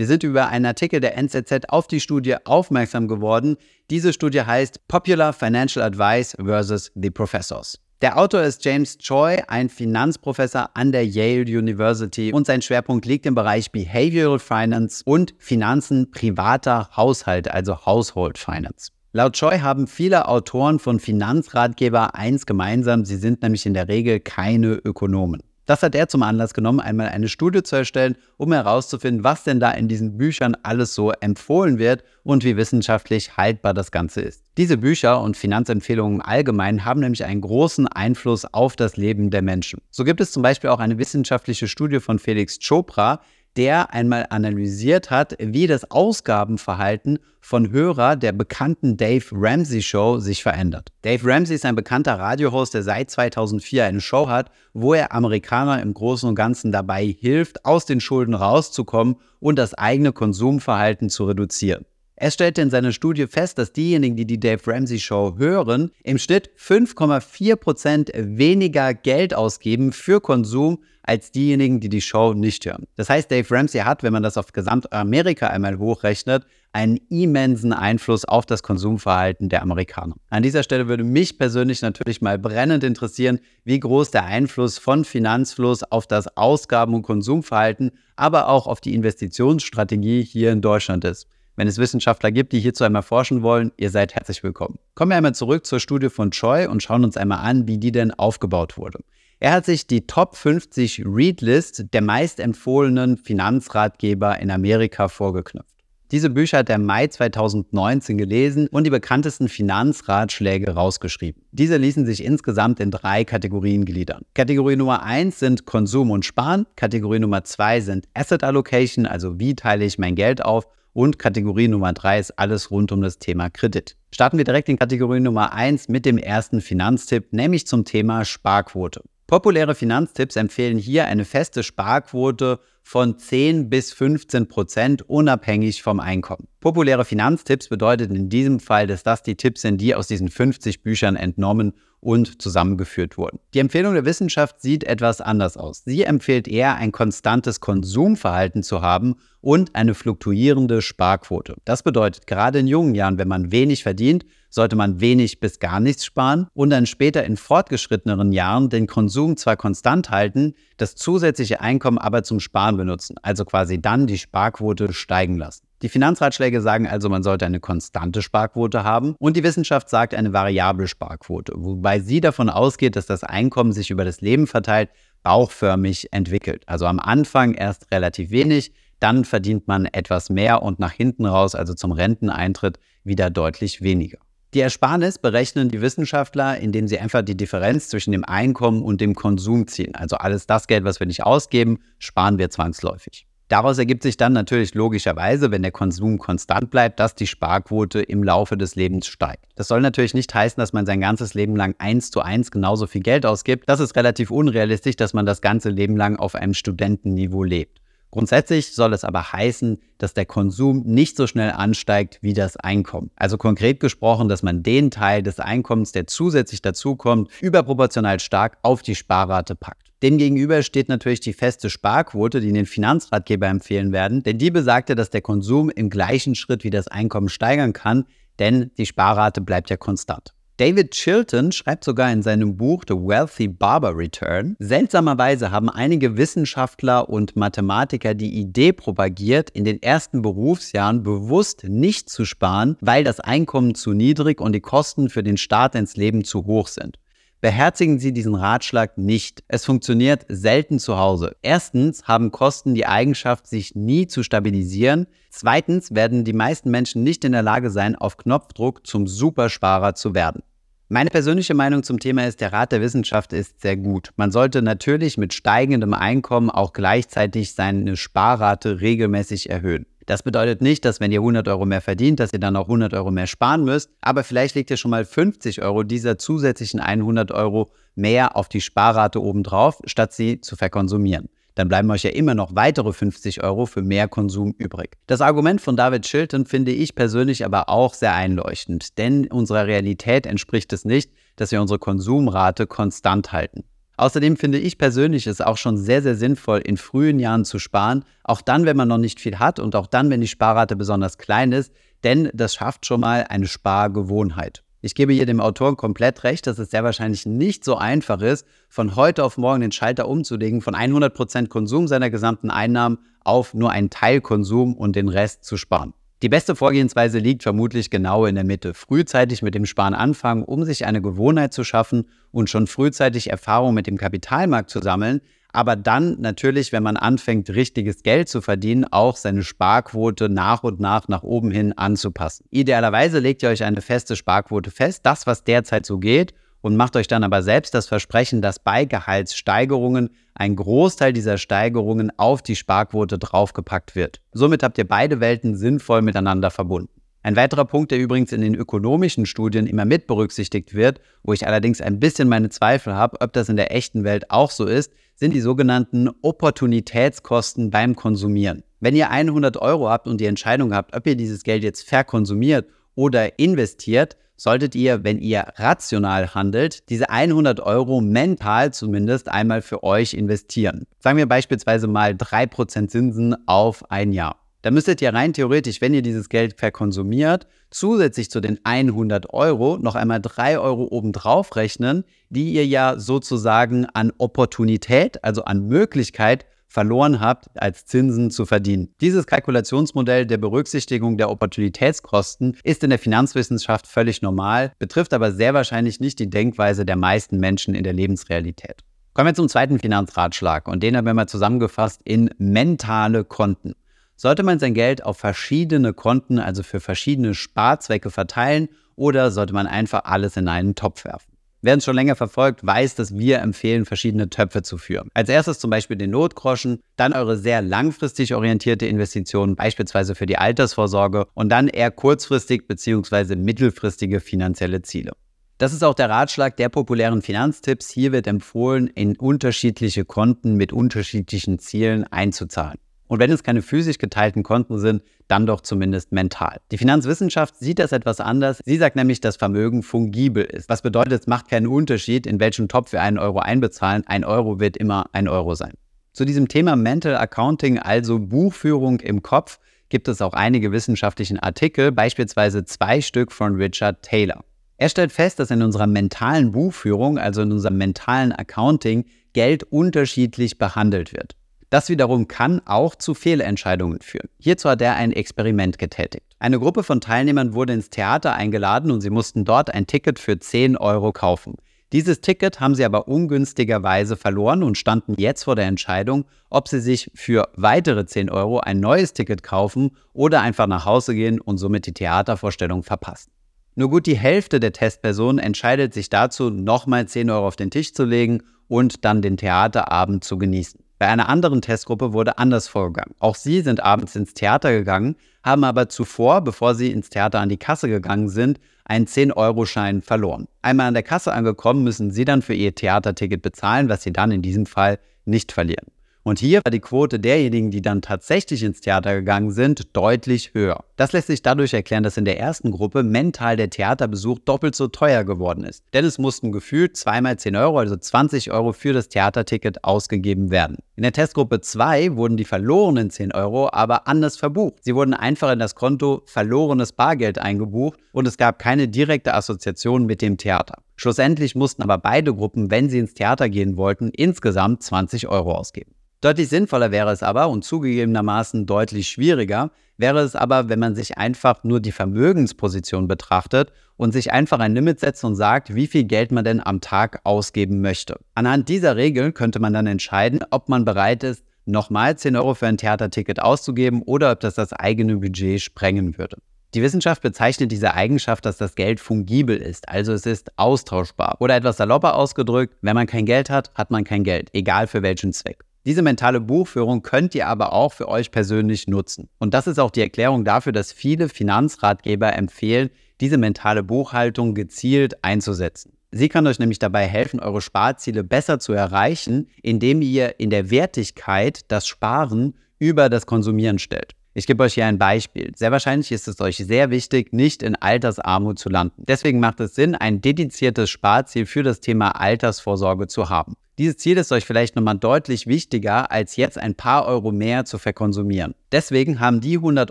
Wir 0.00 0.06
sind 0.06 0.22
über 0.22 0.48
einen 0.48 0.64
Artikel 0.64 1.00
der 1.00 1.18
NZZ 1.18 1.68
auf 1.68 1.86
die 1.86 2.00
Studie 2.00 2.34
aufmerksam 2.46 3.06
geworden. 3.06 3.58
Diese 3.90 4.14
Studie 4.14 4.40
heißt 4.40 4.88
Popular 4.88 5.34
Financial 5.34 5.84
Advice 5.84 6.34
versus 6.42 6.90
the 6.94 7.10
Professors. 7.10 7.78
Der 8.00 8.16
Autor 8.16 8.40
ist 8.40 8.64
James 8.64 8.96
Choi, 8.96 9.42
ein 9.46 9.68
Finanzprofessor 9.68 10.70
an 10.72 10.90
der 10.90 11.06
Yale 11.06 11.42
University 11.42 12.32
und 12.32 12.46
sein 12.46 12.62
Schwerpunkt 12.62 13.04
liegt 13.04 13.26
im 13.26 13.34
Bereich 13.34 13.72
Behavioral 13.72 14.38
Finance 14.38 15.02
und 15.04 15.34
Finanzen 15.36 16.10
privater 16.10 16.88
Haushalte, 16.96 17.52
also 17.52 17.84
Household 17.84 18.38
Finance. 18.38 18.92
Laut 19.12 19.34
Choi 19.34 19.58
haben 19.58 19.86
viele 19.86 20.28
Autoren 20.28 20.78
von 20.78 20.98
Finanzratgeber 20.98 22.14
eins 22.14 22.46
gemeinsam, 22.46 23.04
sie 23.04 23.16
sind 23.16 23.42
nämlich 23.42 23.66
in 23.66 23.74
der 23.74 23.88
Regel 23.88 24.18
keine 24.20 24.76
Ökonomen. 24.76 25.42
Das 25.70 25.84
hat 25.84 25.94
er 25.94 26.08
zum 26.08 26.24
Anlass 26.24 26.52
genommen, 26.52 26.80
einmal 26.80 27.10
eine 27.10 27.28
Studie 27.28 27.62
zu 27.62 27.76
erstellen, 27.76 28.16
um 28.36 28.52
herauszufinden, 28.52 29.22
was 29.22 29.44
denn 29.44 29.60
da 29.60 29.70
in 29.70 29.86
diesen 29.86 30.18
Büchern 30.18 30.56
alles 30.64 30.96
so 30.96 31.12
empfohlen 31.12 31.78
wird 31.78 32.02
und 32.24 32.42
wie 32.42 32.56
wissenschaftlich 32.56 33.36
haltbar 33.36 33.72
das 33.72 33.92
Ganze 33.92 34.20
ist. 34.20 34.42
Diese 34.56 34.78
Bücher 34.78 35.20
und 35.22 35.36
Finanzempfehlungen 35.36 36.16
im 36.16 36.26
Allgemeinen 36.26 36.84
haben 36.84 36.98
nämlich 36.98 37.24
einen 37.24 37.40
großen 37.40 37.86
Einfluss 37.86 38.46
auf 38.46 38.74
das 38.74 38.96
Leben 38.96 39.30
der 39.30 39.42
Menschen. 39.42 39.80
So 39.92 40.02
gibt 40.02 40.20
es 40.20 40.32
zum 40.32 40.42
Beispiel 40.42 40.70
auch 40.70 40.80
eine 40.80 40.98
wissenschaftliche 40.98 41.68
Studie 41.68 42.00
von 42.00 42.18
Felix 42.18 42.58
Chopra, 42.58 43.20
der 43.56 43.92
einmal 43.92 44.26
analysiert 44.30 45.10
hat, 45.10 45.36
wie 45.38 45.66
das 45.66 45.90
Ausgabenverhalten 45.90 47.18
von 47.40 47.70
Hörer 47.70 48.16
der 48.16 48.32
bekannten 48.32 48.96
Dave 48.96 49.24
Ramsey 49.32 49.82
Show 49.82 50.18
sich 50.18 50.42
verändert. 50.42 50.90
Dave 51.02 51.26
Ramsey 51.26 51.56
ist 51.56 51.64
ein 51.64 51.74
bekannter 51.74 52.18
Radiohost, 52.18 52.74
der 52.74 52.82
seit 52.82 53.10
2004 53.10 53.84
eine 53.84 54.00
Show 54.00 54.28
hat, 54.28 54.50
wo 54.72 54.94
er 54.94 55.12
Amerikaner 55.12 55.82
im 55.82 55.94
Großen 55.94 56.28
und 56.28 56.34
Ganzen 56.34 56.70
dabei 56.70 57.04
hilft, 57.06 57.64
aus 57.64 57.86
den 57.86 58.00
Schulden 58.00 58.34
rauszukommen 58.34 59.16
und 59.40 59.58
das 59.58 59.74
eigene 59.74 60.12
Konsumverhalten 60.12 61.08
zu 61.08 61.24
reduzieren. 61.24 61.86
Er 62.20 62.30
stellte 62.30 62.60
in 62.60 62.68
seiner 62.68 62.92
Studie 62.92 63.26
fest, 63.26 63.56
dass 63.56 63.72
diejenigen, 63.72 64.14
die 64.14 64.26
die 64.26 64.38
Dave 64.38 64.60
Ramsey 64.66 64.98
Show 64.98 65.36
hören, 65.38 65.90
im 66.04 66.18
Schnitt 66.18 66.50
5,4% 66.58 68.10
weniger 68.36 68.92
Geld 68.92 69.32
ausgeben 69.32 69.90
für 69.92 70.20
Konsum 70.20 70.80
als 71.10 71.32
diejenigen, 71.32 71.80
die 71.80 71.88
die 71.88 72.00
Show 72.00 72.34
nicht 72.34 72.64
hören. 72.66 72.86
Das 72.94 73.10
heißt, 73.10 73.32
Dave 73.32 73.52
Ramsey 73.52 73.80
hat, 73.80 74.04
wenn 74.04 74.12
man 74.12 74.22
das 74.22 74.36
auf 74.36 74.52
Gesamtamerika 74.52 75.48
einmal 75.48 75.76
hochrechnet, 75.76 76.46
einen 76.72 76.98
immensen 77.08 77.72
Einfluss 77.72 78.24
auf 78.24 78.46
das 78.46 78.62
Konsumverhalten 78.62 79.48
der 79.48 79.62
Amerikaner. 79.62 80.14
An 80.28 80.44
dieser 80.44 80.62
Stelle 80.62 80.86
würde 80.86 81.02
mich 81.02 81.36
persönlich 81.36 81.82
natürlich 81.82 82.22
mal 82.22 82.38
brennend 82.38 82.84
interessieren, 82.84 83.40
wie 83.64 83.80
groß 83.80 84.12
der 84.12 84.24
Einfluss 84.26 84.78
von 84.78 85.04
Finanzfluss 85.04 85.82
auf 85.82 86.06
das 86.06 86.36
Ausgaben- 86.36 86.94
und 86.94 87.02
Konsumverhalten, 87.02 87.90
aber 88.14 88.48
auch 88.48 88.68
auf 88.68 88.80
die 88.80 88.94
Investitionsstrategie 88.94 90.22
hier 90.22 90.52
in 90.52 90.60
Deutschland 90.60 91.04
ist. 91.04 91.26
Wenn 91.56 91.66
es 91.66 91.78
Wissenschaftler 91.78 92.30
gibt, 92.30 92.52
die 92.52 92.60
hierzu 92.60 92.84
einmal 92.84 93.02
forschen 93.02 93.42
wollen, 93.42 93.72
ihr 93.76 93.90
seid 93.90 94.14
herzlich 94.14 94.44
willkommen. 94.44 94.78
Kommen 94.94 95.10
wir 95.10 95.16
einmal 95.16 95.34
zurück 95.34 95.66
zur 95.66 95.80
Studie 95.80 96.08
von 96.08 96.30
Choi 96.30 96.68
und 96.68 96.84
schauen 96.84 97.02
uns 97.02 97.16
einmal 97.16 97.40
an, 97.40 97.66
wie 97.66 97.78
die 97.78 97.90
denn 97.90 98.12
aufgebaut 98.12 98.78
wurde. 98.78 99.00
Er 99.42 99.52
hat 99.52 99.64
sich 99.64 99.86
die 99.86 100.06
Top 100.06 100.36
50 100.36 101.04
Readlist 101.06 101.94
der 101.94 102.02
meistempfohlenen 102.02 103.16
Finanzratgeber 103.16 104.38
in 104.38 104.50
Amerika 104.50 105.08
vorgeknüpft. 105.08 105.74
Diese 106.10 106.28
Bücher 106.28 106.58
hat 106.58 106.68
er 106.68 106.74
im 106.74 106.84
Mai 106.84 107.06
2019 107.06 108.18
gelesen 108.18 108.68
und 108.68 108.84
die 108.84 108.90
bekanntesten 108.90 109.48
Finanzratschläge 109.48 110.72
rausgeschrieben. 110.72 111.42
Diese 111.52 111.78
ließen 111.78 112.04
sich 112.04 112.22
insgesamt 112.22 112.80
in 112.80 112.90
drei 112.90 113.24
Kategorien 113.24 113.86
gliedern. 113.86 114.26
Kategorie 114.34 114.76
Nummer 114.76 115.04
1 115.04 115.38
sind 115.38 115.64
Konsum 115.64 116.10
und 116.10 116.26
Sparen, 116.26 116.66
Kategorie 116.76 117.20
Nummer 117.20 117.42
2 117.42 117.80
sind 117.80 118.08
Asset 118.12 118.44
Allocation, 118.44 119.06
also 119.06 119.40
wie 119.40 119.54
teile 119.54 119.86
ich 119.86 119.98
mein 119.98 120.16
Geld 120.16 120.44
auf 120.44 120.66
und 120.92 121.18
Kategorie 121.18 121.68
Nummer 121.68 121.94
3 121.94 122.18
ist 122.18 122.38
alles 122.38 122.70
rund 122.70 122.92
um 122.92 123.00
das 123.00 123.18
Thema 123.18 123.48
Kredit. 123.48 123.96
Starten 124.12 124.36
wir 124.36 124.44
direkt 124.44 124.68
in 124.68 124.78
Kategorie 124.78 125.20
Nummer 125.20 125.54
1 125.54 125.88
mit 125.88 126.04
dem 126.04 126.18
ersten 126.18 126.60
Finanztipp, 126.60 127.32
nämlich 127.32 127.66
zum 127.66 127.86
Thema 127.86 128.26
Sparquote. 128.26 129.00
Populäre 129.30 129.76
Finanztipps 129.76 130.34
empfehlen 130.34 130.76
hier 130.76 131.06
eine 131.06 131.24
feste 131.24 131.62
Sparquote 131.62 132.58
von 132.82 133.16
10 133.16 133.70
bis 133.70 133.92
15 133.92 134.48
Prozent 134.48 135.08
unabhängig 135.08 135.84
vom 135.84 136.00
Einkommen. 136.00 136.48
Populäre 136.58 137.04
Finanztipps 137.04 137.68
bedeutet 137.68 138.10
in 138.10 138.28
diesem 138.28 138.58
Fall, 138.58 138.88
dass 138.88 139.04
das 139.04 139.22
die 139.22 139.36
Tipps 139.36 139.60
sind, 139.60 139.80
die 139.80 139.94
aus 139.94 140.08
diesen 140.08 140.30
50 140.30 140.82
Büchern 140.82 141.14
entnommen 141.14 141.74
und 142.00 142.42
zusammengeführt 142.42 143.18
wurden. 143.18 143.38
Die 143.54 143.60
Empfehlung 143.60 143.94
der 143.94 144.04
Wissenschaft 144.04 144.60
sieht 144.60 144.82
etwas 144.82 145.20
anders 145.20 145.56
aus. 145.56 145.84
Sie 145.84 146.02
empfiehlt 146.02 146.48
eher 146.48 146.74
ein 146.74 146.90
konstantes 146.90 147.60
Konsumverhalten 147.60 148.64
zu 148.64 148.82
haben 148.82 149.14
und 149.40 149.76
eine 149.76 149.94
fluktuierende 149.94 150.82
Sparquote. 150.82 151.54
Das 151.64 151.84
bedeutet, 151.84 152.26
gerade 152.26 152.58
in 152.58 152.66
jungen 152.66 152.96
Jahren, 152.96 153.18
wenn 153.18 153.28
man 153.28 153.52
wenig 153.52 153.84
verdient, 153.84 154.24
sollte 154.50 154.76
man 154.76 155.00
wenig 155.00 155.40
bis 155.40 155.58
gar 155.58 155.80
nichts 155.80 156.04
sparen 156.04 156.48
und 156.52 156.70
dann 156.70 156.86
später 156.86 157.24
in 157.24 157.36
fortgeschritteneren 157.36 158.32
Jahren 158.32 158.68
den 158.68 158.86
Konsum 158.86 159.36
zwar 159.36 159.56
konstant 159.56 160.10
halten, 160.10 160.54
das 160.76 160.96
zusätzliche 160.96 161.60
Einkommen 161.60 161.98
aber 161.98 162.22
zum 162.22 162.40
Sparen 162.40 162.76
benutzen, 162.76 163.16
also 163.22 163.44
quasi 163.44 163.80
dann 163.80 164.06
die 164.06 164.18
Sparquote 164.18 164.92
steigen 164.92 165.38
lassen. 165.38 165.66
Die 165.82 165.88
Finanzratschläge 165.88 166.60
sagen 166.60 166.86
also, 166.86 167.08
man 167.08 167.22
sollte 167.22 167.46
eine 167.46 167.60
konstante 167.60 168.20
Sparquote 168.20 168.84
haben 168.84 169.14
und 169.18 169.36
die 169.36 169.42
Wissenschaft 169.42 169.88
sagt 169.88 170.14
eine 170.14 170.34
variable 170.34 170.86
Sparquote, 170.86 171.54
wobei 171.56 172.00
sie 172.00 172.20
davon 172.20 172.50
ausgeht, 172.50 172.96
dass 172.96 173.06
das 173.06 173.24
Einkommen 173.24 173.72
sich 173.72 173.90
über 173.90 174.04
das 174.04 174.20
Leben 174.20 174.46
verteilt, 174.46 174.90
bauchförmig 175.22 176.12
entwickelt. 176.12 176.64
Also 176.66 176.84
am 176.84 177.00
Anfang 177.00 177.54
erst 177.54 177.90
relativ 177.90 178.30
wenig, 178.30 178.72
dann 178.98 179.24
verdient 179.24 179.68
man 179.68 179.86
etwas 179.86 180.28
mehr 180.28 180.62
und 180.62 180.78
nach 180.78 180.92
hinten 180.92 181.24
raus, 181.24 181.54
also 181.54 181.72
zum 181.72 181.92
Renteneintritt, 181.92 182.78
wieder 183.02 183.30
deutlich 183.30 183.80
weniger. 183.80 184.18
Die 184.52 184.60
Ersparnis 184.60 185.18
berechnen 185.18 185.68
die 185.68 185.80
Wissenschaftler, 185.80 186.58
indem 186.58 186.88
sie 186.88 186.98
einfach 186.98 187.22
die 187.22 187.36
Differenz 187.36 187.88
zwischen 187.88 188.10
dem 188.10 188.24
Einkommen 188.24 188.82
und 188.82 189.00
dem 189.00 189.14
Konsum 189.14 189.68
ziehen. 189.68 189.94
Also 189.94 190.16
alles 190.16 190.48
das 190.48 190.66
Geld, 190.66 190.82
was 190.82 190.98
wir 190.98 191.06
nicht 191.06 191.22
ausgeben, 191.22 191.78
sparen 192.00 192.36
wir 192.36 192.50
zwangsläufig. 192.50 193.26
Daraus 193.46 193.78
ergibt 193.78 194.02
sich 194.02 194.16
dann 194.16 194.32
natürlich 194.32 194.74
logischerweise, 194.74 195.52
wenn 195.52 195.62
der 195.62 195.70
Konsum 195.70 196.18
konstant 196.18 196.70
bleibt, 196.70 196.98
dass 196.98 197.14
die 197.14 197.28
Sparquote 197.28 198.00
im 198.00 198.24
Laufe 198.24 198.56
des 198.56 198.74
Lebens 198.74 199.06
steigt. 199.06 199.44
Das 199.54 199.68
soll 199.68 199.80
natürlich 199.80 200.14
nicht 200.14 200.34
heißen, 200.34 200.60
dass 200.60 200.72
man 200.72 200.84
sein 200.84 201.00
ganzes 201.00 201.34
Leben 201.34 201.54
lang 201.54 201.76
eins 201.78 202.10
zu 202.10 202.20
eins 202.20 202.50
genauso 202.50 202.88
viel 202.88 203.02
Geld 203.02 203.26
ausgibt. 203.26 203.68
Das 203.68 203.78
ist 203.78 203.94
relativ 203.94 204.32
unrealistisch, 204.32 204.96
dass 204.96 205.14
man 205.14 205.26
das 205.26 205.40
ganze 205.40 205.68
Leben 205.68 205.96
lang 205.96 206.16
auf 206.16 206.34
einem 206.34 206.54
Studentenniveau 206.54 207.44
lebt. 207.44 207.80
Grundsätzlich 208.10 208.74
soll 208.74 208.92
es 208.92 209.04
aber 209.04 209.32
heißen, 209.32 209.80
dass 209.98 210.14
der 210.14 210.26
Konsum 210.26 210.82
nicht 210.84 211.16
so 211.16 211.26
schnell 211.28 211.52
ansteigt 211.52 212.18
wie 212.22 212.32
das 212.32 212.56
Einkommen. 212.56 213.10
Also 213.14 213.38
konkret 213.38 213.78
gesprochen, 213.78 214.28
dass 214.28 214.42
man 214.42 214.64
den 214.64 214.90
Teil 214.90 215.22
des 215.22 215.38
Einkommens, 215.38 215.92
der 215.92 216.08
zusätzlich 216.08 216.60
dazukommt, 216.60 217.30
überproportional 217.40 218.18
stark 218.18 218.58
auf 218.62 218.82
die 218.82 218.96
Sparrate 218.96 219.54
packt. 219.54 219.92
Demgegenüber 220.02 220.62
steht 220.62 220.88
natürlich 220.88 221.20
die 221.20 221.34
feste 221.34 221.70
Sparquote, 221.70 222.40
die 222.40 222.52
den 222.52 222.66
Finanzratgeber 222.66 223.46
empfehlen 223.46 223.92
werden, 223.92 224.22
denn 224.22 224.38
die 224.38 224.50
besagte, 224.50 224.94
dass 224.94 225.10
der 225.10 225.20
Konsum 225.20 225.70
im 225.70 225.90
gleichen 225.90 226.34
Schritt 226.34 226.64
wie 226.64 226.70
das 226.70 226.88
Einkommen 226.88 227.28
steigern 227.28 227.74
kann, 227.74 228.06
denn 228.38 228.70
die 228.78 228.86
Sparrate 228.86 229.40
bleibt 229.42 229.70
ja 229.70 229.76
konstant. 229.76 230.32
David 230.60 230.90
Chilton 230.90 231.52
schreibt 231.52 231.84
sogar 231.84 232.12
in 232.12 232.22
seinem 232.22 232.58
Buch 232.58 232.84
The 232.86 232.92
Wealthy 232.92 233.48
Barber 233.48 233.96
Return, 233.96 234.56
seltsamerweise 234.58 235.50
haben 235.50 235.70
einige 235.70 236.18
Wissenschaftler 236.18 237.08
und 237.08 237.34
Mathematiker 237.34 238.12
die 238.12 238.38
Idee 238.38 238.74
propagiert, 238.74 239.48
in 239.48 239.64
den 239.64 239.82
ersten 239.82 240.20
Berufsjahren 240.20 241.02
bewusst 241.02 241.64
nicht 241.64 242.10
zu 242.10 242.26
sparen, 242.26 242.76
weil 242.82 243.04
das 243.04 243.20
Einkommen 243.20 243.74
zu 243.74 243.94
niedrig 243.94 244.38
und 244.42 244.52
die 244.52 244.60
Kosten 244.60 245.08
für 245.08 245.22
den 245.22 245.38
Start 245.38 245.74
ins 245.76 245.96
Leben 245.96 246.24
zu 246.24 246.44
hoch 246.44 246.68
sind. 246.68 246.98
Beherzigen 247.40 247.98
Sie 247.98 248.12
diesen 248.12 248.34
Ratschlag 248.34 248.98
nicht. 248.98 249.42
Es 249.48 249.64
funktioniert 249.64 250.26
selten 250.28 250.78
zu 250.78 250.98
Hause. 250.98 251.36
Erstens 251.40 252.04
haben 252.04 252.32
Kosten 252.32 252.74
die 252.74 252.84
Eigenschaft, 252.84 253.46
sich 253.46 253.74
nie 253.74 254.08
zu 254.08 254.22
stabilisieren. 254.22 255.06
Zweitens 255.30 255.94
werden 255.94 256.24
die 256.24 256.34
meisten 256.34 256.70
Menschen 256.70 257.02
nicht 257.02 257.24
in 257.24 257.32
der 257.32 257.40
Lage 257.40 257.70
sein, 257.70 257.96
auf 257.96 258.18
Knopfdruck 258.18 258.86
zum 258.86 259.06
Supersparer 259.06 259.94
zu 259.94 260.14
werden. 260.14 260.42
Meine 260.92 261.10
persönliche 261.10 261.54
Meinung 261.54 261.84
zum 261.84 262.00
Thema 262.00 262.26
ist, 262.26 262.40
der 262.40 262.52
Rat 262.52 262.72
der 262.72 262.80
Wissenschaft 262.80 263.32
ist 263.32 263.60
sehr 263.60 263.76
gut. 263.76 264.10
Man 264.16 264.32
sollte 264.32 264.60
natürlich 264.60 265.18
mit 265.18 265.32
steigendem 265.32 265.94
Einkommen 265.94 266.50
auch 266.50 266.72
gleichzeitig 266.72 267.54
seine 267.54 267.96
Sparrate 267.96 268.80
regelmäßig 268.80 269.50
erhöhen. 269.50 269.86
Das 270.06 270.24
bedeutet 270.24 270.62
nicht, 270.62 270.84
dass 270.84 270.98
wenn 270.98 271.12
ihr 271.12 271.20
100 271.20 271.46
Euro 271.46 271.64
mehr 271.64 271.80
verdient, 271.80 272.18
dass 272.18 272.32
ihr 272.32 272.40
dann 272.40 272.56
auch 272.56 272.64
100 272.64 272.92
Euro 272.94 273.12
mehr 273.12 273.28
sparen 273.28 273.62
müsst, 273.62 273.90
aber 274.00 274.24
vielleicht 274.24 274.56
legt 274.56 274.68
ihr 274.70 274.76
schon 274.76 274.90
mal 274.90 275.04
50 275.04 275.62
Euro 275.62 275.84
dieser 275.84 276.18
zusätzlichen 276.18 276.80
100 276.80 277.30
Euro 277.30 277.70
mehr 277.94 278.36
auf 278.36 278.48
die 278.48 278.60
Sparrate 278.60 279.22
obendrauf, 279.22 279.78
statt 279.84 280.12
sie 280.12 280.40
zu 280.40 280.56
verkonsumieren. 280.56 281.28
Dann 281.60 281.68
bleiben 281.68 281.90
euch 281.90 282.04
ja 282.04 282.10
immer 282.12 282.34
noch 282.34 282.54
weitere 282.54 282.90
50 282.90 283.44
Euro 283.44 283.66
für 283.66 283.82
mehr 283.82 284.08
Konsum 284.08 284.54
übrig. 284.56 284.96
Das 285.06 285.20
Argument 285.20 285.60
von 285.60 285.76
David 285.76 286.04
Chilton 286.06 286.46
finde 286.46 286.72
ich 286.72 286.94
persönlich 286.94 287.44
aber 287.44 287.68
auch 287.68 287.92
sehr 287.92 288.14
einleuchtend, 288.14 288.96
denn 288.96 289.26
unserer 289.26 289.66
Realität 289.66 290.24
entspricht 290.24 290.72
es 290.72 290.86
nicht, 290.86 291.12
dass 291.36 291.52
wir 291.52 291.60
unsere 291.60 291.78
Konsumrate 291.78 292.66
konstant 292.66 293.32
halten. 293.32 293.64
Außerdem 293.98 294.38
finde 294.38 294.56
ich 294.56 294.78
persönlich 294.78 295.26
es 295.26 295.42
auch 295.42 295.58
schon 295.58 295.76
sehr, 295.76 296.00
sehr 296.00 296.14
sinnvoll, 296.14 296.60
in 296.60 296.78
frühen 296.78 297.18
Jahren 297.18 297.44
zu 297.44 297.58
sparen, 297.58 298.06
auch 298.24 298.40
dann, 298.40 298.64
wenn 298.64 298.78
man 298.78 298.88
noch 298.88 298.96
nicht 298.96 299.20
viel 299.20 299.38
hat 299.38 299.58
und 299.58 299.76
auch 299.76 299.86
dann, 299.86 300.08
wenn 300.08 300.22
die 300.22 300.28
Sparrate 300.28 300.76
besonders 300.76 301.18
klein 301.18 301.52
ist, 301.52 301.74
denn 302.04 302.30
das 302.32 302.54
schafft 302.54 302.86
schon 302.86 303.00
mal 303.00 303.26
eine 303.28 303.46
Spargewohnheit. 303.46 304.62
Ich 304.82 304.94
gebe 304.94 305.12
hier 305.12 305.26
dem 305.26 305.40
Autoren 305.40 305.76
komplett 305.76 306.24
recht, 306.24 306.46
dass 306.46 306.58
es 306.58 306.70
sehr 306.70 306.84
wahrscheinlich 306.84 307.26
nicht 307.26 307.64
so 307.64 307.76
einfach 307.76 308.22
ist, 308.22 308.46
von 308.70 308.96
heute 308.96 309.24
auf 309.24 309.36
morgen 309.36 309.60
den 309.60 309.72
Schalter 309.72 310.08
umzulegen, 310.08 310.62
von 310.62 310.74
100% 310.74 311.48
Konsum 311.48 311.86
seiner 311.86 312.08
gesamten 312.08 312.50
Einnahmen 312.50 312.98
auf 313.22 313.52
nur 313.52 313.70
einen 313.70 313.90
Teil 313.90 314.22
Konsum 314.22 314.74
und 314.74 314.96
den 314.96 315.10
Rest 315.10 315.44
zu 315.44 315.58
sparen. 315.58 315.92
Die 316.22 316.28
beste 316.30 316.54
Vorgehensweise 316.54 317.18
liegt 317.18 317.42
vermutlich 317.42 317.90
genau 317.90 318.24
in 318.24 318.34
der 318.34 318.44
Mitte. 318.44 318.72
Frühzeitig 318.72 319.42
mit 319.42 319.54
dem 319.54 319.66
Sparen 319.66 319.94
anfangen, 319.94 320.44
um 320.44 320.64
sich 320.64 320.86
eine 320.86 321.02
Gewohnheit 321.02 321.52
zu 321.52 321.64
schaffen 321.64 322.06
und 322.30 322.48
schon 322.48 322.66
frühzeitig 322.66 323.30
Erfahrung 323.30 323.74
mit 323.74 323.86
dem 323.86 323.98
Kapitalmarkt 323.98 324.70
zu 324.70 324.80
sammeln, 324.80 325.20
aber 325.52 325.76
dann 325.76 326.20
natürlich, 326.20 326.72
wenn 326.72 326.82
man 326.82 326.96
anfängt, 326.96 327.50
richtiges 327.50 328.02
Geld 328.02 328.28
zu 328.28 328.40
verdienen, 328.40 328.84
auch 328.90 329.16
seine 329.16 329.42
Sparquote 329.42 330.28
nach 330.28 330.62
und 330.62 330.80
nach 330.80 331.08
nach 331.08 331.22
oben 331.22 331.50
hin 331.50 331.72
anzupassen. 331.76 332.46
Idealerweise 332.50 333.18
legt 333.18 333.42
ihr 333.42 333.48
euch 333.48 333.64
eine 333.64 333.80
feste 333.80 334.16
Sparquote 334.16 334.70
fest, 334.70 335.00
das, 335.04 335.26
was 335.26 335.44
derzeit 335.44 335.86
so 335.86 335.98
geht, 335.98 336.34
und 336.62 336.76
macht 336.76 336.96
euch 336.96 337.08
dann 337.08 337.24
aber 337.24 337.42
selbst 337.42 337.74
das 337.74 337.86
Versprechen, 337.86 338.42
dass 338.42 338.58
bei 338.58 338.84
Gehaltssteigerungen 338.84 340.10
ein 340.34 340.56
Großteil 340.56 341.12
dieser 341.12 341.38
Steigerungen 341.38 342.12
auf 342.18 342.42
die 342.42 342.56
Sparquote 342.56 343.18
draufgepackt 343.18 343.94
wird. 343.94 344.20
Somit 344.32 344.62
habt 344.62 344.78
ihr 344.78 344.86
beide 344.86 345.20
Welten 345.20 345.56
sinnvoll 345.56 346.02
miteinander 346.02 346.50
verbunden. 346.50 347.00
Ein 347.22 347.36
weiterer 347.36 347.66
Punkt, 347.66 347.90
der 347.90 347.98
übrigens 347.98 348.32
in 348.32 348.40
den 348.40 348.54
ökonomischen 348.54 349.26
Studien 349.26 349.66
immer 349.66 349.84
mit 349.84 350.06
berücksichtigt 350.06 350.72
wird, 350.72 351.00
wo 351.22 351.34
ich 351.34 351.46
allerdings 351.46 351.82
ein 351.82 352.00
bisschen 352.00 352.28
meine 352.28 352.48
Zweifel 352.48 352.94
habe, 352.94 353.20
ob 353.20 353.34
das 353.34 353.50
in 353.50 353.56
der 353.56 353.74
echten 353.76 354.04
Welt 354.04 354.30
auch 354.30 354.50
so 354.50 354.64
ist, 354.64 354.90
sind 355.20 355.34
die 355.34 355.42
sogenannten 355.42 356.08
Opportunitätskosten 356.22 357.70
beim 357.70 357.94
Konsumieren. 357.94 358.62
Wenn 358.80 358.96
ihr 358.96 359.10
100 359.10 359.58
Euro 359.58 359.90
habt 359.90 360.08
und 360.08 360.18
die 360.18 360.24
Entscheidung 360.24 360.74
habt, 360.74 360.96
ob 360.96 361.06
ihr 361.06 361.14
dieses 361.14 361.42
Geld 361.42 361.62
jetzt 361.62 361.86
verkonsumiert 361.86 362.70
oder 362.94 363.38
investiert, 363.38 364.16
solltet 364.36 364.74
ihr, 364.74 365.04
wenn 365.04 365.18
ihr 365.18 365.44
rational 365.56 366.34
handelt, 366.34 366.88
diese 366.88 367.10
100 367.10 367.60
Euro 367.60 368.00
mental 368.00 368.72
zumindest 368.72 369.28
einmal 369.28 369.60
für 369.60 369.82
euch 369.84 370.14
investieren. 370.14 370.86
Sagen 370.98 371.18
wir 371.18 371.26
beispielsweise 371.26 371.86
mal 371.86 372.12
3% 372.12 372.88
Zinsen 372.88 373.36
auf 373.46 373.90
ein 373.90 374.12
Jahr. 374.12 374.39
Da 374.62 374.70
müsstet 374.70 375.00
ihr 375.00 375.14
rein 375.14 375.32
theoretisch, 375.32 375.80
wenn 375.80 375.94
ihr 375.94 376.02
dieses 376.02 376.28
Geld 376.28 376.58
verkonsumiert, 376.58 377.46
zusätzlich 377.70 378.30
zu 378.30 378.40
den 378.40 378.60
100 378.62 379.32
Euro 379.32 379.78
noch 379.78 379.94
einmal 379.94 380.20
3 380.20 380.58
Euro 380.58 380.86
obendrauf 380.90 381.56
rechnen, 381.56 382.04
die 382.28 382.52
ihr 382.52 382.66
ja 382.66 382.98
sozusagen 382.98 383.86
an 383.86 384.12
Opportunität, 384.18 385.24
also 385.24 385.44
an 385.44 385.66
Möglichkeit 385.66 386.44
verloren 386.66 387.20
habt, 387.20 387.46
als 387.60 387.86
Zinsen 387.86 388.30
zu 388.30 388.44
verdienen. 388.44 388.94
Dieses 389.00 389.26
Kalkulationsmodell 389.26 390.26
der 390.26 390.38
Berücksichtigung 390.38 391.16
der 391.16 391.30
Opportunitätskosten 391.30 392.56
ist 392.62 392.84
in 392.84 392.90
der 392.90 392.98
Finanzwissenschaft 392.98 393.86
völlig 393.86 394.22
normal, 394.22 394.72
betrifft 394.78 395.12
aber 395.14 395.32
sehr 395.32 395.54
wahrscheinlich 395.54 396.00
nicht 396.00 396.18
die 396.18 396.30
Denkweise 396.30 396.84
der 396.84 396.96
meisten 396.96 397.38
Menschen 397.38 397.74
in 397.74 397.82
der 397.82 397.94
Lebensrealität. 397.94 398.84
Kommen 399.14 399.28
wir 399.28 399.34
zum 399.34 399.48
zweiten 399.48 399.80
Finanzratschlag 399.80 400.68
und 400.68 400.82
den 400.82 400.96
haben 400.96 401.06
wir 401.06 401.14
mal 401.14 401.26
zusammengefasst 401.26 402.02
in 402.04 402.30
mentale 402.38 403.24
Konten. 403.24 403.74
Sollte 404.22 404.42
man 404.42 404.58
sein 404.58 404.74
Geld 404.74 405.02
auf 405.02 405.16
verschiedene 405.16 405.94
Konten, 405.94 406.38
also 406.38 406.62
für 406.62 406.78
verschiedene 406.78 407.32
Sparzwecke 407.32 408.10
verteilen 408.10 408.68
oder 408.94 409.30
sollte 409.30 409.54
man 409.54 409.66
einfach 409.66 410.04
alles 410.04 410.36
in 410.36 410.46
einen 410.46 410.74
Topf 410.74 411.06
werfen? 411.06 411.32
Wer 411.62 411.72
uns 411.72 411.86
schon 411.86 411.94
länger 411.94 412.16
verfolgt, 412.16 412.60
weiß, 412.62 412.96
dass 412.96 413.16
wir 413.16 413.38
empfehlen, 413.38 413.86
verschiedene 413.86 414.28
Töpfe 414.28 414.60
zu 414.60 414.76
führen. 414.76 415.08
Als 415.14 415.30
erstes 415.30 415.58
zum 415.58 415.70
Beispiel 415.70 415.96
den 415.96 416.10
Notgroschen, 416.10 416.80
dann 416.96 417.14
eure 417.14 417.38
sehr 417.38 417.62
langfristig 417.62 418.34
orientierte 418.34 418.84
Investitionen, 418.84 419.56
beispielsweise 419.56 420.14
für 420.14 420.26
die 420.26 420.36
Altersvorsorge 420.36 421.26
und 421.32 421.48
dann 421.48 421.68
eher 421.68 421.90
kurzfristig 421.90 422.68
bzw. 422.68 423.36
mittelfristige 423.36 424.20
finanzielle 424.20 424.82
Ziele. 424.82 425.12
Das 425.56 425.72
ist 425.72 425.82
auch 425.82 425.94
der 425.94 426.10
Ratschlag 426.10 426.58
der 426.58 426.68
populären 426.68 427.22
Finanztipps. 427.22 427.88
Hier 427.88 428.12
wird 428.12 428.26
empfohlen, 428.26 428.86
in 428.86 429.16
unterschiedliche 429.16 430.04
Konten 430.04 430.56
mit 430.56 430.74
unterschiedlichen 430.74 431.58
Zielen 431.58 432.04
einzuzahlen. 432.04 432.76
Und 433.10 433.18
wenn 433.18 433.32
es 433.32 433.42
keine 433.42 433.60
physisch 433.60 433.98
geteilten 433.98 434.44
Konten 434.44 434.78
sind, 434.78 435.02
dann 435.26 435.44
doch 435.44 435.62
zumindest 435.62 436.12
mental. 436.12 436.60
Die 436.70 436.78
Finanzwissenschaft 436.78 437.56
sieht 437.58 437.80
das 437.80 437.90
etwas 437.90 438.20
anders. 438.20 438.60
Sie 438.64 438.76
sagt 438.76 438.94
nämlich, 438.94 439.20
dass 439.20 439.34
Vermögen 439.34 439.82
fungibel 439.82 440.44
ist. 440.44 440.68
Was 440.68 440.82
bedeutet, 440.82 441.22
es 441.22 441.26
macht 441.26 441.48
keinen 441.48 441.66
Unterschied, 441.66 442.24
in 442.24 442.38
welchen 442.38 442.68
Topf 442.68 442.92
wir 442.92 443.02
einen 443.02 443.18
Euro 443.18 443.40
einbezahlen. 443.40 444.04
Ein 444.06 444.22
Euro 444.24 444.60
wird 444.60 444.76
immer 444.76 445.06
ein 445.10 445.26
Euro 445.26 445.56
sein. 445.56 445.72
Zu 446.12 446.24
diesem 446.24 446.46
Thema 446.46 446.76
Mental 446.76 447.16
Accounting, 447.16 447.80
also 447.80 448.20
Buchführung 448.20 449.00
im 449.00 449.24
Kopf, 449.24 449.58
gibt 449.88 450.06
es 450.06 450.22
auch 450.22 450.34
einige 450.34 450.70
wissenschaftlichen 450.70 451.40
Artikel, 451.40 451.90
beispielsweise 451.90 452.64
zwei 452.64 453.00
Stück 453.00 453.32
von 453.32 453.56
Richard 453.56 454.02
Taylor. 454.02 454.44
Er 454.76 454.88
stellt 454.88 455.10
fest, 455.10 455.40
dass 455.40 455.50
in 455.50 455.62
unserer 455.62 455.88
mentalen 455.88 456.52
Buchführung, 456.52 457.18
also 457.18 457.42
in 457.42 457.50
unserem 457.50 457.76
mentalen 457.76 458.30
Accounting, 458.30 459.06
Geld 459.32 459.64
unterschiedlich 459.64 460.58
behandelt 460.58 461.12
wird. 461.12 461.34
Das 461.70 461.88
wiederum 461.88 462.26
kann 462.26 462.60
auch 462.66 462.96
zu 462.96 463.14
Fehlentscheidungen 463.14 464.00
führen. 464.00 464.28
Hierzu 464.40 464.68
hat 464.68 464.82
er 464.82 464.96
ein 464.96 465.12
Experiment 465.12 465.78
getätigt. 465.78 466.26
Eine 466.40 466.58
Gruppe 466.58 466.82
von 466.82 467.00
Teilnehmern 467.00 467.54
wurde 467.54 467.74
ins 467.74 467.90
Theater 467.90 468.34
eingeladen 468.34 468.90
und 468.90 469.02
sie 469.02 469.10
mussten 469.10 469.44
dort 469.44 469.72
ein 469.72 469.86
Ticket 469.86 470.18
für 470.18 470.36
10 470.36 470.76
Euro 470.76 471.12
kaufen. 471.12 471.54
Dieses 471.92 472.20
Ticket 472.20 472.58
haben 472.58 472.74
sie 472.74 472.84
aber 472.84 473.06
ungünstigerweise 473.06 474.16
verloren 474.16 474.64
und 474.64 474.78
standen 474.78 475.14
jetzt 475.16 475.44
vor 475.44 475.54
der 475.54 475.66
Entscheidung, 475.66 476.24
ob 476.48 476.66
sie 476.66 476.80
sich 476.80 477.10
für 477.14 477.48
weitere 477.54 478.04
10 478.04 478.30
Euro 478.30 478.58
ein 478.58 478.80
neues 478.80 479.12
Ticket 479.12 479.44
kaufen 479.44 479.96
oder 480.12 480.40
einfach 480.40 480.66
nach 480.66 480.84
Hause 480.84 481.14
gehen 481.14 481.40
und 481.40 481.58
somit 481.58 481.86
die 481.86 481.94
Theatervorstellung 481.94 482.82
verpassen. 482.82 483.30
Nur 483.76 483.90
gut 483.90 484.06
die 484.06 484.18
Hälfte 484.18 484.58
der 484.58 484.72
Testpersonen 484.72 485.38
entscheidet 485.38 485.94
sich 485.94 486.10
dazu, 486.10 486.50
nochmal 486.50 487.06
10 487.06 487.30
Euro 487.30 487.46
auf 487.46 487.56
den 487.56 487.70
Tisch 487.70 487.92
zu 487.92 488.04
legen 488.04 488.42
und 488.66 489.04
dann 489.04 489.22
den 489.22 489.36
Theaterabend 489.36 490.24
zu 490.24 490.36
genießen. 490.36 490.80
Bei 491.00 491.08
einer 491.08 491.30
anderen 491.30 491.62
Testgruppe 491.62 492.12
wurde 492.12 492.36
anders 492.36 492.68
vorgegangen. 492.68 493.14
Auch 493.20 493.34
sie 493.34 493.62
sind 493.62 493.82
abends 493.82 494.16
ins 494.16 494.34
Theater 494.34 494.70
gegangen, 494.70 495.16
haben 495.42 495.64
aber 495.64 495.88
zuvor, 495.88 496.42
bevor 496.42 496.74
sie 496.74 496.92
ins 496.92 497.08
Theater 497.08 497.40
an 497.40 497.48
die 497.48 497.56
Kasse 497.56 497.88
gegangen 497.88 498.28
sind, 498.28 498.60
einen 498.84 499.06
10-Euro-Schein 499.06 500.02
verloren. 500.02 500.46
Einmal 500.60 500.88
an 500.88 500.92
der 500.92 501.02
Kasse 501.02 501.32
angekommen, 501.32 501.84
müssen 501.84 502.10
sie 502.10 502.26
dann 502.26 502.42
für 502.42 502.52
ihr 502.52 502.74
Theaterticket 502.74 503.40
bezahlen, 503.40 503.88
was 503.88 504.02
sie 504.02 504.12
dann 504.12 504.30
in 504.30 504.42
diesem 504.42 504.66
Fall 504.66 504.98
nicht 505.24 505.52
verlieren. 505.52 505.86
Und 506.30 506.38
hier 506.38 506.60
war 506.64 506.70
die 506.70 506.78
Quote 506.78 507.18
derjenigen, 507.18 507.72
die 507.72 507.82
dann 507.82 508.02
tatsächlich 508.02 508.62
ins 508.62 508.80
Theater 508.80 509.16
gegangen 509.16 509.50
sind, 509.50 509.96
deutlich 509.96 510.54
höher. 510.54 510.84
Das 510.94 511.10
lässt 511.10 511.26
sich 511.26 511.42
dadurch 511.42 511.74
erklären, 511.74 512.04
dass 512.04 512.16
in 512.16 512.24
der 512.24 512.38
ersten 512.38 512.70
Gruppe 512.70 513.02
mental 513.02 513.56
der 513.56 513.68
Theaterbesuch 513.68 514.38
doppelt 514.38 514.76
so 514.76 514.86
teuer 514.86 515.24
geworden 515.24 515.64
ist. 515.64 515.82
Denn 515.92 516.04
es 516.04 516.18
mussten 516.18 516.52
gefühlt 516.52 516.96
zweimal 516.96 517.36
10 517.36 517.56
Euro, 517.56 517.80
also 517.80 517.96
20 517.96 518.52
Euro 518.52 518.72
für 518.72 518.92
das 518.92 519.08
Theaterticket 519.08 519.82
ausgegeben 519.82 520.52
werden. 520.52 520.76
In 520.94 521.02
der 521.02 521.10
Testgruppe 521.10 521.62
2 521.62 522.14
wurden 522.14 522.36
die 522.36 522.44
verlorenen 522.44 523.10
10 523.10 523.32
Euro 523.32 523.68
aber 523.72 524.06
anders 524.06 524.36
verbucht. 524.36 524.84
Sie 524.84 524.94
wurden 524.94 525.14
einfach 525.14 525.50
in 525.50 525.58
das 525.58 525.74
Konto 525.74 526.22
verlorenes 526.26 526.92
Bargeld 526.92 527.40
eingebucht 527.40 527.98
und 528.12 528.28
es 528.28 528.36
gab 528.36 528.60
keine 528.60 528.86
direkte 528.86 529.34
Assoziation 529.34 530.06
mit 530.06 530.22
dem 530.22 530.36
Theater. 530.36 530.80
Schlussendlich 530.94 531.56
mussten 531.56 531.82
aber 531.82 531.98
beide 531.98 532.32
Gruppen, 532.32 532.70
wenn 532.70 532.88
sie 532.88 533.00
ins 533.00 533.14
Theater 533.14 533.48
gehen 533.48 533.76
wollten, 533.76 534.10
insgesamt 534.10 534.84
20 534.84 535.26
Euro 535.26 535.56
ausgeben. 535.56 535.90
Deutlich 536.22 536.50
sinnvoller 536.50 536.90
wäre 536.90 537.12
es 537.12 537.22
aber 537.22 537.48
und 537.48 537.64
zugegebenermaßen 537.64 538.66
deutlich 538.66 539.08
schwieriger, 539.08 539.70
wäre 539.96 540.18
es 540.20 540.36
aber, 540.36 540.68
wenn 540.68 540.78
man 540.78 540.94
sich 540.94 541.16
einfach 541.16 541.64
nur 541.64 541.80
die 541.80 541.92
Vermögensposition 541.92 543.08
betrachtet 543.08 543.72
und 543.96 544.12
sich 544.12 544.30
einfach 544.30 544.58
ein 544.58 544.74
Limit 544.74 545.00
setzt 545.00 545.24
und 545.24 545.34
sagt, 545.34 545.74
wie 545.74 545.86
viel 545.86 546.04
Geld 546.04 546.30
man 546.30 546.44
denn 546.44 546.60
am 546.60 546.82
Tag 546.82 547.20
ausgeben 547.24 547.80
möchte. 547.80 548.18
Anhand 548.34 548.68
dieser 548.68 548.96
Regel 548.96 549.32
könnte 549.32 549.60
man 549.60 549.72
dann 549.72 549.86
entscheiden, 549.86 550.40
ob 550.50 550.68
man 550.68 550.84
bereit 550.84 551.24
ist, 551.24 551.42
nochmal 551.64 552.18
10 552.18 552.36
Euro 552.36 552.52
für 552.52 552.66
ein 552.66 552.76
Theaterticket 552.76 553.40
auszugeben 553.40 554.02
oder 554.02 554.32
ob 554.32 554.40
das 554.40 554.56
das 554.56 554.74
eigene 554.74 555.16
Budget 555.16 555.62
sprengen 555.62 556.18
würde. 556.18 556.36
Die 556.74 556.82
Wissenschaft 556.82 557.22
bezeichnet 557.22 557.72
diese 557.72 557.94
Eigenschaft, 557.94 558.44
dass 558.44 558.58
das 558.58 558.74
Geld 558.74 559.00
fungibel 559.00 559.56
ist, 559.56 559.88
also 559.88 560.12
es 560.12 560.26
ist 560.26 560.52
austauschbar. 560.58 561.36
Oder 561.40 561.56
etwas 561.56 561.78
salopper 561.78 562.14
ausgedrückt, 562.14 562.76
wenn 562.82 562.94
man 562.94 563.06
kein 563.06 563.24
Geld 563.24 563.48
hat, 563.48 563.72
hat 563.74 563.90
man 563.90 564.04
kein 564.04 564.22
Geld, 564.22 564.50
egal 564.52 564.86
für 564.86 565.02
welchen 565.02 565.32
Zweck. 565.32 565.64
Diese 565.86 566.02
mentale 566.02 566.40
Buchführung 566.40 567.00
könnt 567.00 567.34
ihr 567.34 567.46
aber 567.46 567.72
auch 567.72 567.94
für 567.94 568.08
euch 568.08 568.30
persönlich 568.30 568.86
nutzen. 568.86 569.30
Und 569.38 569.54
das 569.54 569.66
ist 569.66 569.78
auch 569.78 569.90
die 569.90 570.02
Erklärung 570.02 570.44
dafür, 570.44 570.72
dass 570.72 570.92
viele 570.92 571.30
Finanzratgeber 571.30 572.34
empfehlen, 572.36 572.90
diese 573.22 573.38
mentale 573.38 573.82
Buchhaltung 573.82 574.54
gezielt 574.54 575.24
einzusetzen. 575.24 575.92
Sie 576.10 576.28
kann 576.28 576.46
euch 576.46 576.58
nämlich 576.58 576.80
dabei 576.80 577.06
helfen, 577.06 577.40
eure 577.40 577.62
Sparziele 577.62 578.24
besser 578.24 578.58
zu 578.58 578.72
erreichen, 578.72 579.48
indem 579.62 580.02
ihr 580.02 580.38
in 580.38 580.50
der 580.50 580.70
Wertigkeit 580.70 581.60
das 581.68 581.86
Sparen 581.86 582.58
über 582.78 583.08
das 583.08 583.24
Konsumieren 583.24 583.78
stellt. 583.78 584.12
Ich 584.34 584.46
gebe 584.46 584.62
euch 584.62 584.74
hier 584.74 584.86
ein 584.86 584.98
Beispiel. 584.98 585.52
Sehr 585.56 585.72
wahrscheinlich 585.72 586.12
ist 586.12 586.28
es 586.28 586.40
euch 586.40 586.56
sehr 586.56 586.90
wichtig, 586.90 587.32
nicht 587.32 587.62
in 587.62 587.74
Altersarmut 587.74 588.58
zu 588.58 588.68
landen. 588.68 589.02
Deswegen 589.06 589.40
macht 589.40 589.60
es 589.60 589.74
Sinn, 589.74 589.94
ein 589.94 590.20
dediziertes 590.20 590.90
Sparziel 590.90 591.46
für 591.46 591.62
das 591.62 591.80
Thema 591.80 592.20
Altersvorsorge 592.20 593.06
zu 593.06 593.28
haben. 593.28 593.54
Dieses 593.80 593.96
Ziel 593.96 594.18
ist 594.18 594.30
euch 594.30 594.44
vielleicht 594.44 594.76
nochmal 594.76 594.98
deutlich 594.98 595.46
wichtiger, 595.46 596.12
als 596.12 596.36
jetzt 596.36 596.58
ein 596.58 596.74
paar 596.74 597.06
Euro 597.06 597.32
mehr 597.32 597.64
zu 597.64 597.78
verkonsumieren. 597.78 598.54
Deswegen 598.72 599.20
haben 599.20 599.40
die 599.40 599.56
100 599.56 599.90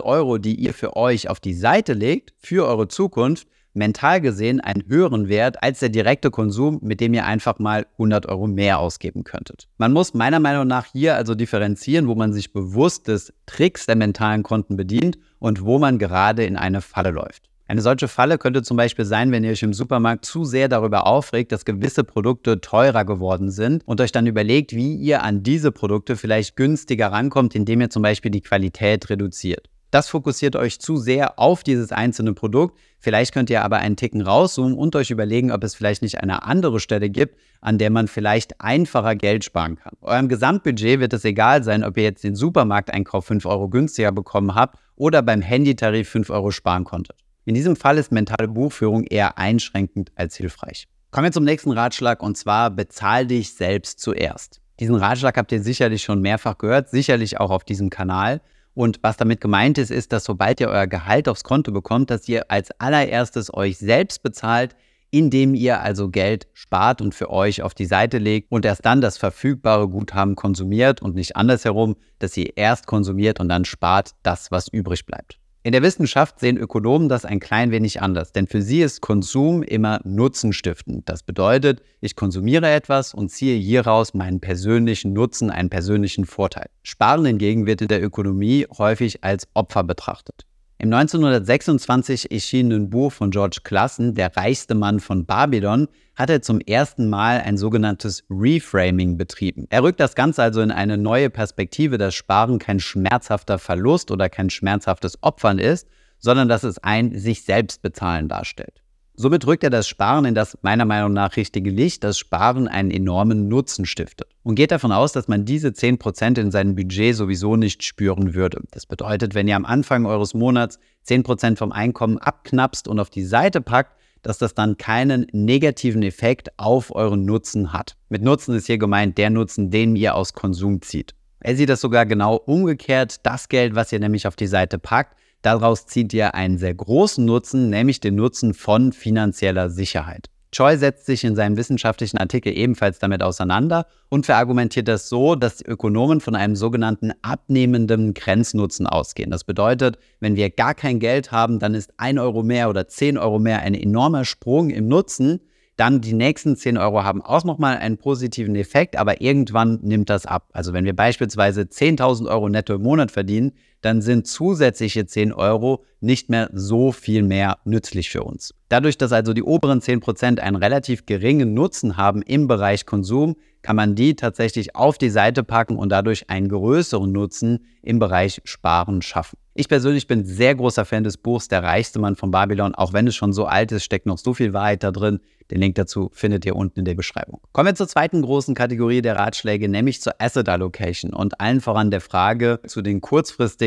Euro, 0.00 0.38
die 0.38 0.54
ihr 0.54 0.74
für 0.74 0.94
euch 0.96 1.28
auf 1.28 1.40
die 1.40 1.54
Seite 1.54 1.92
legt, 1.94 2.32
für 2.38 2.68
eure 2.68 2.86
Zukunft, 2.86 3.48
mental 3.74 4.20
gesehen 4.20 4.60
einen 4.60 4.86
höheren 4.86 5.28
Wert 5.28 5.64
als 5.64 5.80
der 5.80 5.88
direkte 5.88 6.30
Konsum, 6.30 6.78
mit 6.82 7.00
dem 7.00 7.14
ihr 7.14 7.26
einfach 7.26 7.58
mal 7.58 7.84
100 7.94 8.26
Euro 8.26 8.46
mehr 8.46 8.78
ausgeben 8.78 9.24
könntet. 9.24 9.66
Man 9.76 9.92
muss 9.92 10.14
meiner 10.14 10.38
Meinung 10.38 10.68
nach 10.68 10.86
hier 10.86 11.16
also 11.16 11.34
differenzieren, 11.34 12.06
wo 12.06 12.14
man 12.14 12.32
sich 12.32 12.52
bewusst 12.52 13.08
des 13.08 13.32
Tricks 13.46 13.86
der 13.86 13.96
mentalen 13.96 14.44
Konten 14.44 14.76
bedient 14.76 15.18
und 15.40 15.64
wo 15.64 15.80
man 15.80 15.98
gerade 15.98 16.44
in 16.44 16.56
eine 16.56 16.80
Falle 16.80 17.10
läuft. 17.10 17.49
Eine 17.70 17.82
solche 17.82 18.08
Falle 18.08 18.36
könnte 18.36 18.64
zum 18.64 18.76
Beispiel 18.76 19.04
sein, 19.04 19.30
wenn 19.30 19.44
ihr 19.44 19.52
euch 19.52 19.62
im 19.62 19.72
Supermarkt 19.72 20.24
zu 20.24 20.44
sehr 20.44 20.68
darüber 20.68 21.06
aufregt, 21.06 21.52
dass 21.52 21.64
gewisse 21.64 22.02
Produkte 22.02 22.60
teurer 22.60 23.04
geworden 23.04 23.48
sind 23.48 23.84
und 23.86 24.00
euch 24.00 24.10
dann 24.10 24.26
überlegt, 24.26 24.74
wie 24.74 24.96
ihr 24.96 25.22
an 25.22 25.44
diese 25.44 25.70
Produkte 25.70 26.16
vielleicht 26.16 26.56
günstiger 26.56 27.12
rankommt, 27.12 27.54
indem 27.54 27.80
ihr 27.80 27.88
zum 27.88 28.02
Beispiel 28.02 28.32
die 28.32 28.40
Qualität 28.40 29.08
reduziert. 29.08 29.68
Das 29.92 30.08
fokussiert 30.08 30.56
euch 30.56 30.80
zu 30.80 30.96
sehr 30.96 31.38
auf 31.38 31.62
dieses 31.62 31.92
einzelne 31.92 32.34
Produkt. 32.34 32.76
Vielleicht 32.98 33.32
könnt 33.32 33.50
ihr 33.50 33.62
aber 33.62 33.76
einen 33.76 33.94
Ticken 33.94 34.22
rauszoomen 34.22 34.76
und 34.76 34.96
euch 34.96 35.12
überlegen, 35.12 35.52
ob 35.52 35.62
es 35.62 35.76
vielleicht 35.76 36.02
nicht 36.02 36.20
eine 36.20 36.42
andere 36.42 36.80
Stelle 36.80 37.08
gibt, 37.08 37.38
an 37.60 37.78
der 37.78 37.90
man 37.90 38.08
vielleicht 38.08 38.60
einfacher 38.60 39.14
Geld 39.14 39.44
sparen 39.44 39.76
kann. 39.76 39.92
Eurem 40.00 40.26
Gesamtbudget 40.26 40.98
wird 40.98 41.12
es 41.12 41.24
egal 41.24 41.62
sein, 41.62 41.84
ob 41.84 41.96
ihr 41.96 42.02
jetzt 42.02 42.24
den 42.24 42.34
Supermarkteinkauf 42.34 43.26
5 43.26 43.46
Euro 43.46 43.68
günstiger 43.68 44.10
bekommen 44.10 44.56
habt 44.56 44.76
oder 44.96 45.22
beim 45.22 45.40
Handytarif 45.40 46.08
5 46.08 46.30
Euro 46.30 46.50
sparen 46.50 46.82
konntet. 46.82 47.14
In 47.44 47.54
diesem 47.54 47.76
Fall 47.76 47.98
ist 47.98 48.12
mentale 48.12 48.48
Buchführung 48.48 49.04
eher 49.04 49.38
einschränkend 49.38 50.12
als 50.14 50.36
hilfreich. 50.36 50.86
Kommen 51.10 51.24
wir 51.24 51.32
zum 51.32 51.44
nächsten 51.44 51.72
Ratschlag 51.72 52.22
und 52.22 52.36
zwar 52.36 52.70
bezahl 52.70 53.26
dich 53.26 53.54
selbst 53.54 53.98
zuerst. 53.98 54.60
Diesen 54.78 54.94
Ratschlag 54.94 55.36
habt 55.36 55.50
ihr 55.50 55.62
sicherlich 55.62 56.02
schon 56.02 56.20
mehrfach 56.20 56.58
gehört, 56.58 56.88
sicherlich 56.88 57.40
auch 57.40 57.50
auf 57.50 57.64
diesem 57.64 57.90
Kanal. 57.90 58.40
Und 58.74 59.00
was 59.02 59.16
damit 59.16 59.40
gemeint 59.40 59.78
ist, 59.78 59.90
ist, 59.90 60.12
dass 60.12 60.24
sobald 60.24 60.60
ihr 60.60 60.68
euer 60.68 60.86
Gehalt 60.86 61.28
aufs 61.28 61.42
Konto 61.42 61.72
bekommt, 61.72 62.10
dass 62.10 62.28
ihr 62.28 62.50
als 62.50 62.70
allererstes 62.78 63.52
euch 63.52 63.78
selbst 63.78 64.22
bezahlt, 64.22 64.76
indem 65.10 65.54
ihr 65.54 65.80
also 65.80 66.08
Geld 66.08 66.46
spart 66.54 67.02
und 67.02 67.14
für 67.14 67.30
euch 67.30 67.62
auf 67.62 67.74
die 67.74 67.86
Seite 67.86 68.18
legt 68.18 68.52
und 68.52 68.64
erst 68.64 68.86
dann 68.86 69.00
das 69.00 69.18
verfügbare 69.18 69.88
Guthaben 69.88 70.36
konsumiert 70.36 71.02
und 71.02 71.16
nicht 71.16 71.36
andersherum, 71.36 71.96
dass 72.20 72.36
ihr 72.36 72.56
erst 72.56 72.86
konsumiert 72.86 73.40
und 73.40 73.48
dann 73.48 73.64
spart 73.64 74.12
das, 74.22 74.52
was 74.52 74.68
übrig 74.68 75.04
bleibt. 75.04 75.39
In 75.62 75.72
der 75.72 75.82
Wissenschaft 75.82 76.40
sehen 76.40 76.56
Ökonomen 76.56 77.10
das 77.10 77.26
ein 77.26 77.38
klein 77.38 77.70
wenig 77.70 78.00
anders, 78.00 78.32
denn 78.32 78.46
für 78.46 78.62
sie 78.62 78.80
ist 78.80 79.02
Konsum 79.02 79.62
immer 79.62 80.00
nutzenstiftend. 80.04 81.06
Das 81.06 81.22
bedeutet, 81.22 81.82
ich 82.00 82.16
konsumiere 82.16 82.70
etwas 82.70 83.12
und 83.12 83.28
ziehe 83.28 83.58
hieraus 83.58 84.14
meinen 84.14 84.40
persönlichen 84.40 85.12
Nutzen, 85.12 85.50
einen 85.50 85.68
persönlichen 85.68 86.24
Vorteil. 86.24 86.70
Sparen 86.82 87.26
hingegen 87.26 87.66
wird 87.66 87.82
in 87.82 87.88
der 87.88 88.02
Ökonomie 88.02 88.66
häufig 88.78 89.22
als 89.22 89.48
Opfer 89.52 89.84
betrachtet. 89.84 90.46
Im 90.82 90.90
1926 90.94 92.32
erschienenen 92.32 92.88
Buch 92.88 93.12
von 93.12 93.30
George 93.30 93.58
Clason, 93.62 94.14
Der 94.14 94.34
reichste 94.34 94.74
Mann 94.74 94.98
von 94.98 95.26
Babylon, 95.26 95.88
hat 96.16 96.30
er 96.30 96.40
zum 96.40 96.58
ersten 96.58 97.10
Mal 97.10 97.42
ein 97.42 97.58
sogenanntes 97.58 98.24
Reframing 98.30 99.18
betrieben. 99.18 99.66
Er 99.68 99.82
rückt 99.82 100.00
das 100.00 100.14
Ganze 100.14 100.42
also 100.42 100.62
in 100.62 100.70
eine 100.70 100.96
neue 100.96 101.28
Perspektive, 101.28 101.98
dass 101.98 102.14
Sparen 102.14 102.58
kein 102.58 102.80
schmerzhafter 102.80 103.58
Verlust 103.58 104.10
oder 104.10 104.30
kein 104.30 104.48
schmerzhaftes 104.48 105.22
Opfern 105.22 105.58
ist, 105.58 105.86
sondern 106.18 106.48
dass 106.48 106.64
es 106.64 106.78
ein 106.78 107.14
sich 107.18 107.44
selbst 107.44 107.82
bezahlen 107.82 108.28
darstellt. 108.28 108.80
Somit 109.12 109.46
rückt 109.46 109.64
er 109.64 109.68
das 109.68 109.86
Sparen 109.86 110.24
in 110.24 110.34
das 110.34 110.56
meiner 110.62 110.86
Meinung 110.86 111.12
nach 111.12 111.36
richtige 111.36 111.68
Licht, 111.68 112.04
dass 112.04 112.18
Sparen 112.18 112.68
einen 112.68 112.90
enormen 112.90 113.48
Nutzen 113.48 113.84
stiftet. 113.84 114.28
Und 114.50 114.56
geht 114.56 114.72
davon 114.72 114.90
aus, 114.90 115.12
dass 115.12 115.28
man 115.28 115.44
diese 115.44 115.68
10% 115.68 116.36
in 116.36 116.50
seinem 116.50 116.74
Budget 116.74 117.14
sowieso 117.14 117.54
nicht 117.54 117.84
spüren 117.84 118.34
würde. 118.34 118.60
Das 118.72 118.84
bedeutet, 118.84 119.36
wenn 119.36 119.46
ihr 119.46 119.54
am 119.54 119.64
Anfang 119.64 120.06
eures 120.06 120.34
Monats 120.34 120.80
10% 121.06 121.54
vom 121.54 121.70
Einkommen 121.70 122.18
abknapst 122.18 122.88
und 122.88 122.98
auf 122.98 123.10
die 123.10 123.22
Seite 123.22 123.60
packt, 123.60 123.96
dass 124.22 124.38
das 124.38 124.52
dann 124.54 124.76
keinen 124.76 125.28
negativen 125.30 126.02
Effekt 126.02 126.48
auf 126.56 126.92
euren 126.92 127.24
Nutzen 127.24 127.72
hat. 127.72 127.94
Mit 128.08 128.22
Nutzen 128.22 128.56
ist 128.56 128.66
hier 128.66 128.78
gemeint 128.78 129.18
der 129.18 129.30
Nutzen, 129.30 129.70
den 129.70 129.94
ihr 129.94 130.16
aus 130.16 130.32
Konsum 130.32 130.82
zieht. 130.82 131.14
Er 131.38 131.54
sieht 131.54 131.68
das 131.68 131.80
sogar 131.80 132.04
genau 132.04 132.34
umgekehrt. 132.34 133.24
Das 133.24 133.48
Geld, 133.48 133.76
was 133.76 133.92
ihr 133.92 134.00
nämlich 134.00 134.26
auf 134.26 134.34
die 134.34 134.48
Seite 134.48 134.80
packt, 134.80 135.16
Daraus 135.42 135.86
zieht 135.86 136.12
ihr 136.12 136.34
einen 136.34 136.58
sehr 136.58 136.74
großen 136.74 137.24
Nutzen, 137.24 137.70
nämlich 137.70 137.98
den 138.00 138.14
Nutzen 138.16 138.52
von 138.52 138.92
finanzieller 138.92 139.70
Sicherheit. 139.70 140.28
Choi 140.52 140.76
setzt 140.76 141.06
sich 141.06 141.22
in 141.22 141.36
seinem 141.36 141.56
wissenschaftlichen 141.56 142.18
Artikel 142.18 142.56
ebenfalls 142.56 142.98
damit 142.98 143.22
auseinander 143.22 143.86
und 144.08 144.26
verargumentiert 144.26 144.88
das 144.88 145.08
so, 145.08 145.36
dass 145.36 145.62
Ökonomen 145.62 146.20
von 146.20 146.34
einem 146.34 146.56
sogenannten 146.56 147.12
abnehmenden 147.22 148.14
Grenznutzen 148.14 148.88
ausgehen. 148.88 149.30
Das 149.30 149.44
bedeutet, 149.44 149.98
wenn 150.18 150.34
wir 150.34 150.50
gar 150.50 150.74
kein 150.74 150.98
Geld 150.98 151.30
haben, 151.30 151.60
dann 151.60 151.74
ist 151.74 151.92
ein 151.98 152.18
Euro 152.18 152.42
mehr 152.42 152.68
oder 152.68 152.88
zehn 152.88 153.16
Euro 153.16 153.38
mehr 153.38 153.60
ein 153.60 153.74
enormer 153.74 154.24
Sprung 154.24 154.70
im 154.70 154.88
Nutzen. 154.88 155.40
Dann 155.76 156.02
die 156.02 156.12
nächsten 156.12 156.56
10 156.56 156.76
Euro 156.76 157.04
haben 157.04 157.22
auch 157.22 157.42
nochmal 157.44 157.78
einen 157.78 157.96
positiven 157.96 158.54
Effekt, 158.54 158.98
aber 158.98 159.22
irgendwann 159.22 159.78
nimmt 159.80 160.10
das 160.10 160.26
ab. 160.26 160.50
Also 160.52 160.74
wenn 160.74 160.84
wir 160.84 160.94
beispielsweise 160.94 161.62
10.000 161.62 162.28
Euro 162.28 162.50
netto 162.50 162.74
im 162.74 162.82
Monat 162.82 163.10
verdienen, 163.10 163.52
dann 163.80 164.02
sind 164.02 164.26
zusätzliche 164.26 165.06
10 165.06 165.32
Euro 165.32 165.84
nicht 166.00 166.28
mehr 166.28 166.50
so 166.52 166.92
viel 166.92 167.22
mehr 167.22 167.58
nützlich 167.64 168.10
für 168.10 168.22
uns. 168.22 168.54
Dadurch, 168.68 168.98
dass 168.98 169.12
also 169.12 169.32
die 169.32 169.42
oberen 169.42 169.80
10% 169.80 170.38
einen 170.38 170.56
relativ 170.56 171.06
geringen 171.06 171.54
Nutzen 171.54 171.96
haben 171.96 172.22
im 172.22 172.46
Bereich 172.46 172.86
Konsum, 172.86 173.36
kann 173.62 173.76
man 173.76 173.94
die 173.94 174.16
tatsächlich 174.16 174.74
auf 174.74 174.96
die 174.96 175.10
Seite 175.10 175.42
packen 175.42 175.76
und 175.76 175.90
dadurch 175.90 176.30
einen 176.30 176.48
größeren 176.48 177.10
Nutzen 177.10 177.66
im 177.82 177.98
Bereich 177.98 178.40
Sparen 178.44 179.02
schaffen. 179.02 179.38
Ich 179.54 179.68
persönlich 179.68 180.06
bin 180.06 180.24
sehr 180.24 180.54
großer 180.54 180.84
Fan 180.84 181.04
des 181.04 181.16
Buchs 181.16 181.48
Der 181.48 181.62
reichste 181.62 181.98
Mann 181.98 182.16
von 182.16 182.30
Babylon. 182.30 182.74
Auch 182.74 182.92
wenn 182.92 183.06
es 183.06 183.16
schon 183.16 183.32
so 183.32 183.46
alt 183.46 183.72
ist, 183.72 183.84
steckt 183.84 184.06
noch 184.06 184.16
so 184.16 184.32
viel 184.32 184.52
Wahrheit 184.52 184.82
da 184.82 184.92
drin. 184.92 185.20
Den 185.50 185.60
Link 185.60 185.74
dazu 185.74 186.10
findet 186.14 186.46
ihr 186.46 186.54
unten 186.54 186.78
in 186.78 186.84
der 186.84 186.94
Beschreibung. 186.94 187.40
Kommen 187.52 187.66
wir 187.66 187.74
zur 187.74 187.88
zweiten 187.88 188.22
großen 188.22 188.54
Kategorie 188.54 189.02
der 189.02 189.16
Ratschläge, 189.16 189.68
nämlich 189.68 190.00
zur 190.00 190.14
Asset 190.18 190.48
Allocation 190.48 191.12
und 191.12 191.40
allen 191.40 191.60
voran 191.60 191.90
der 191.90 192.00
Frage 192.00 192.60
zu 192.66 192.80
den 192.80 193.00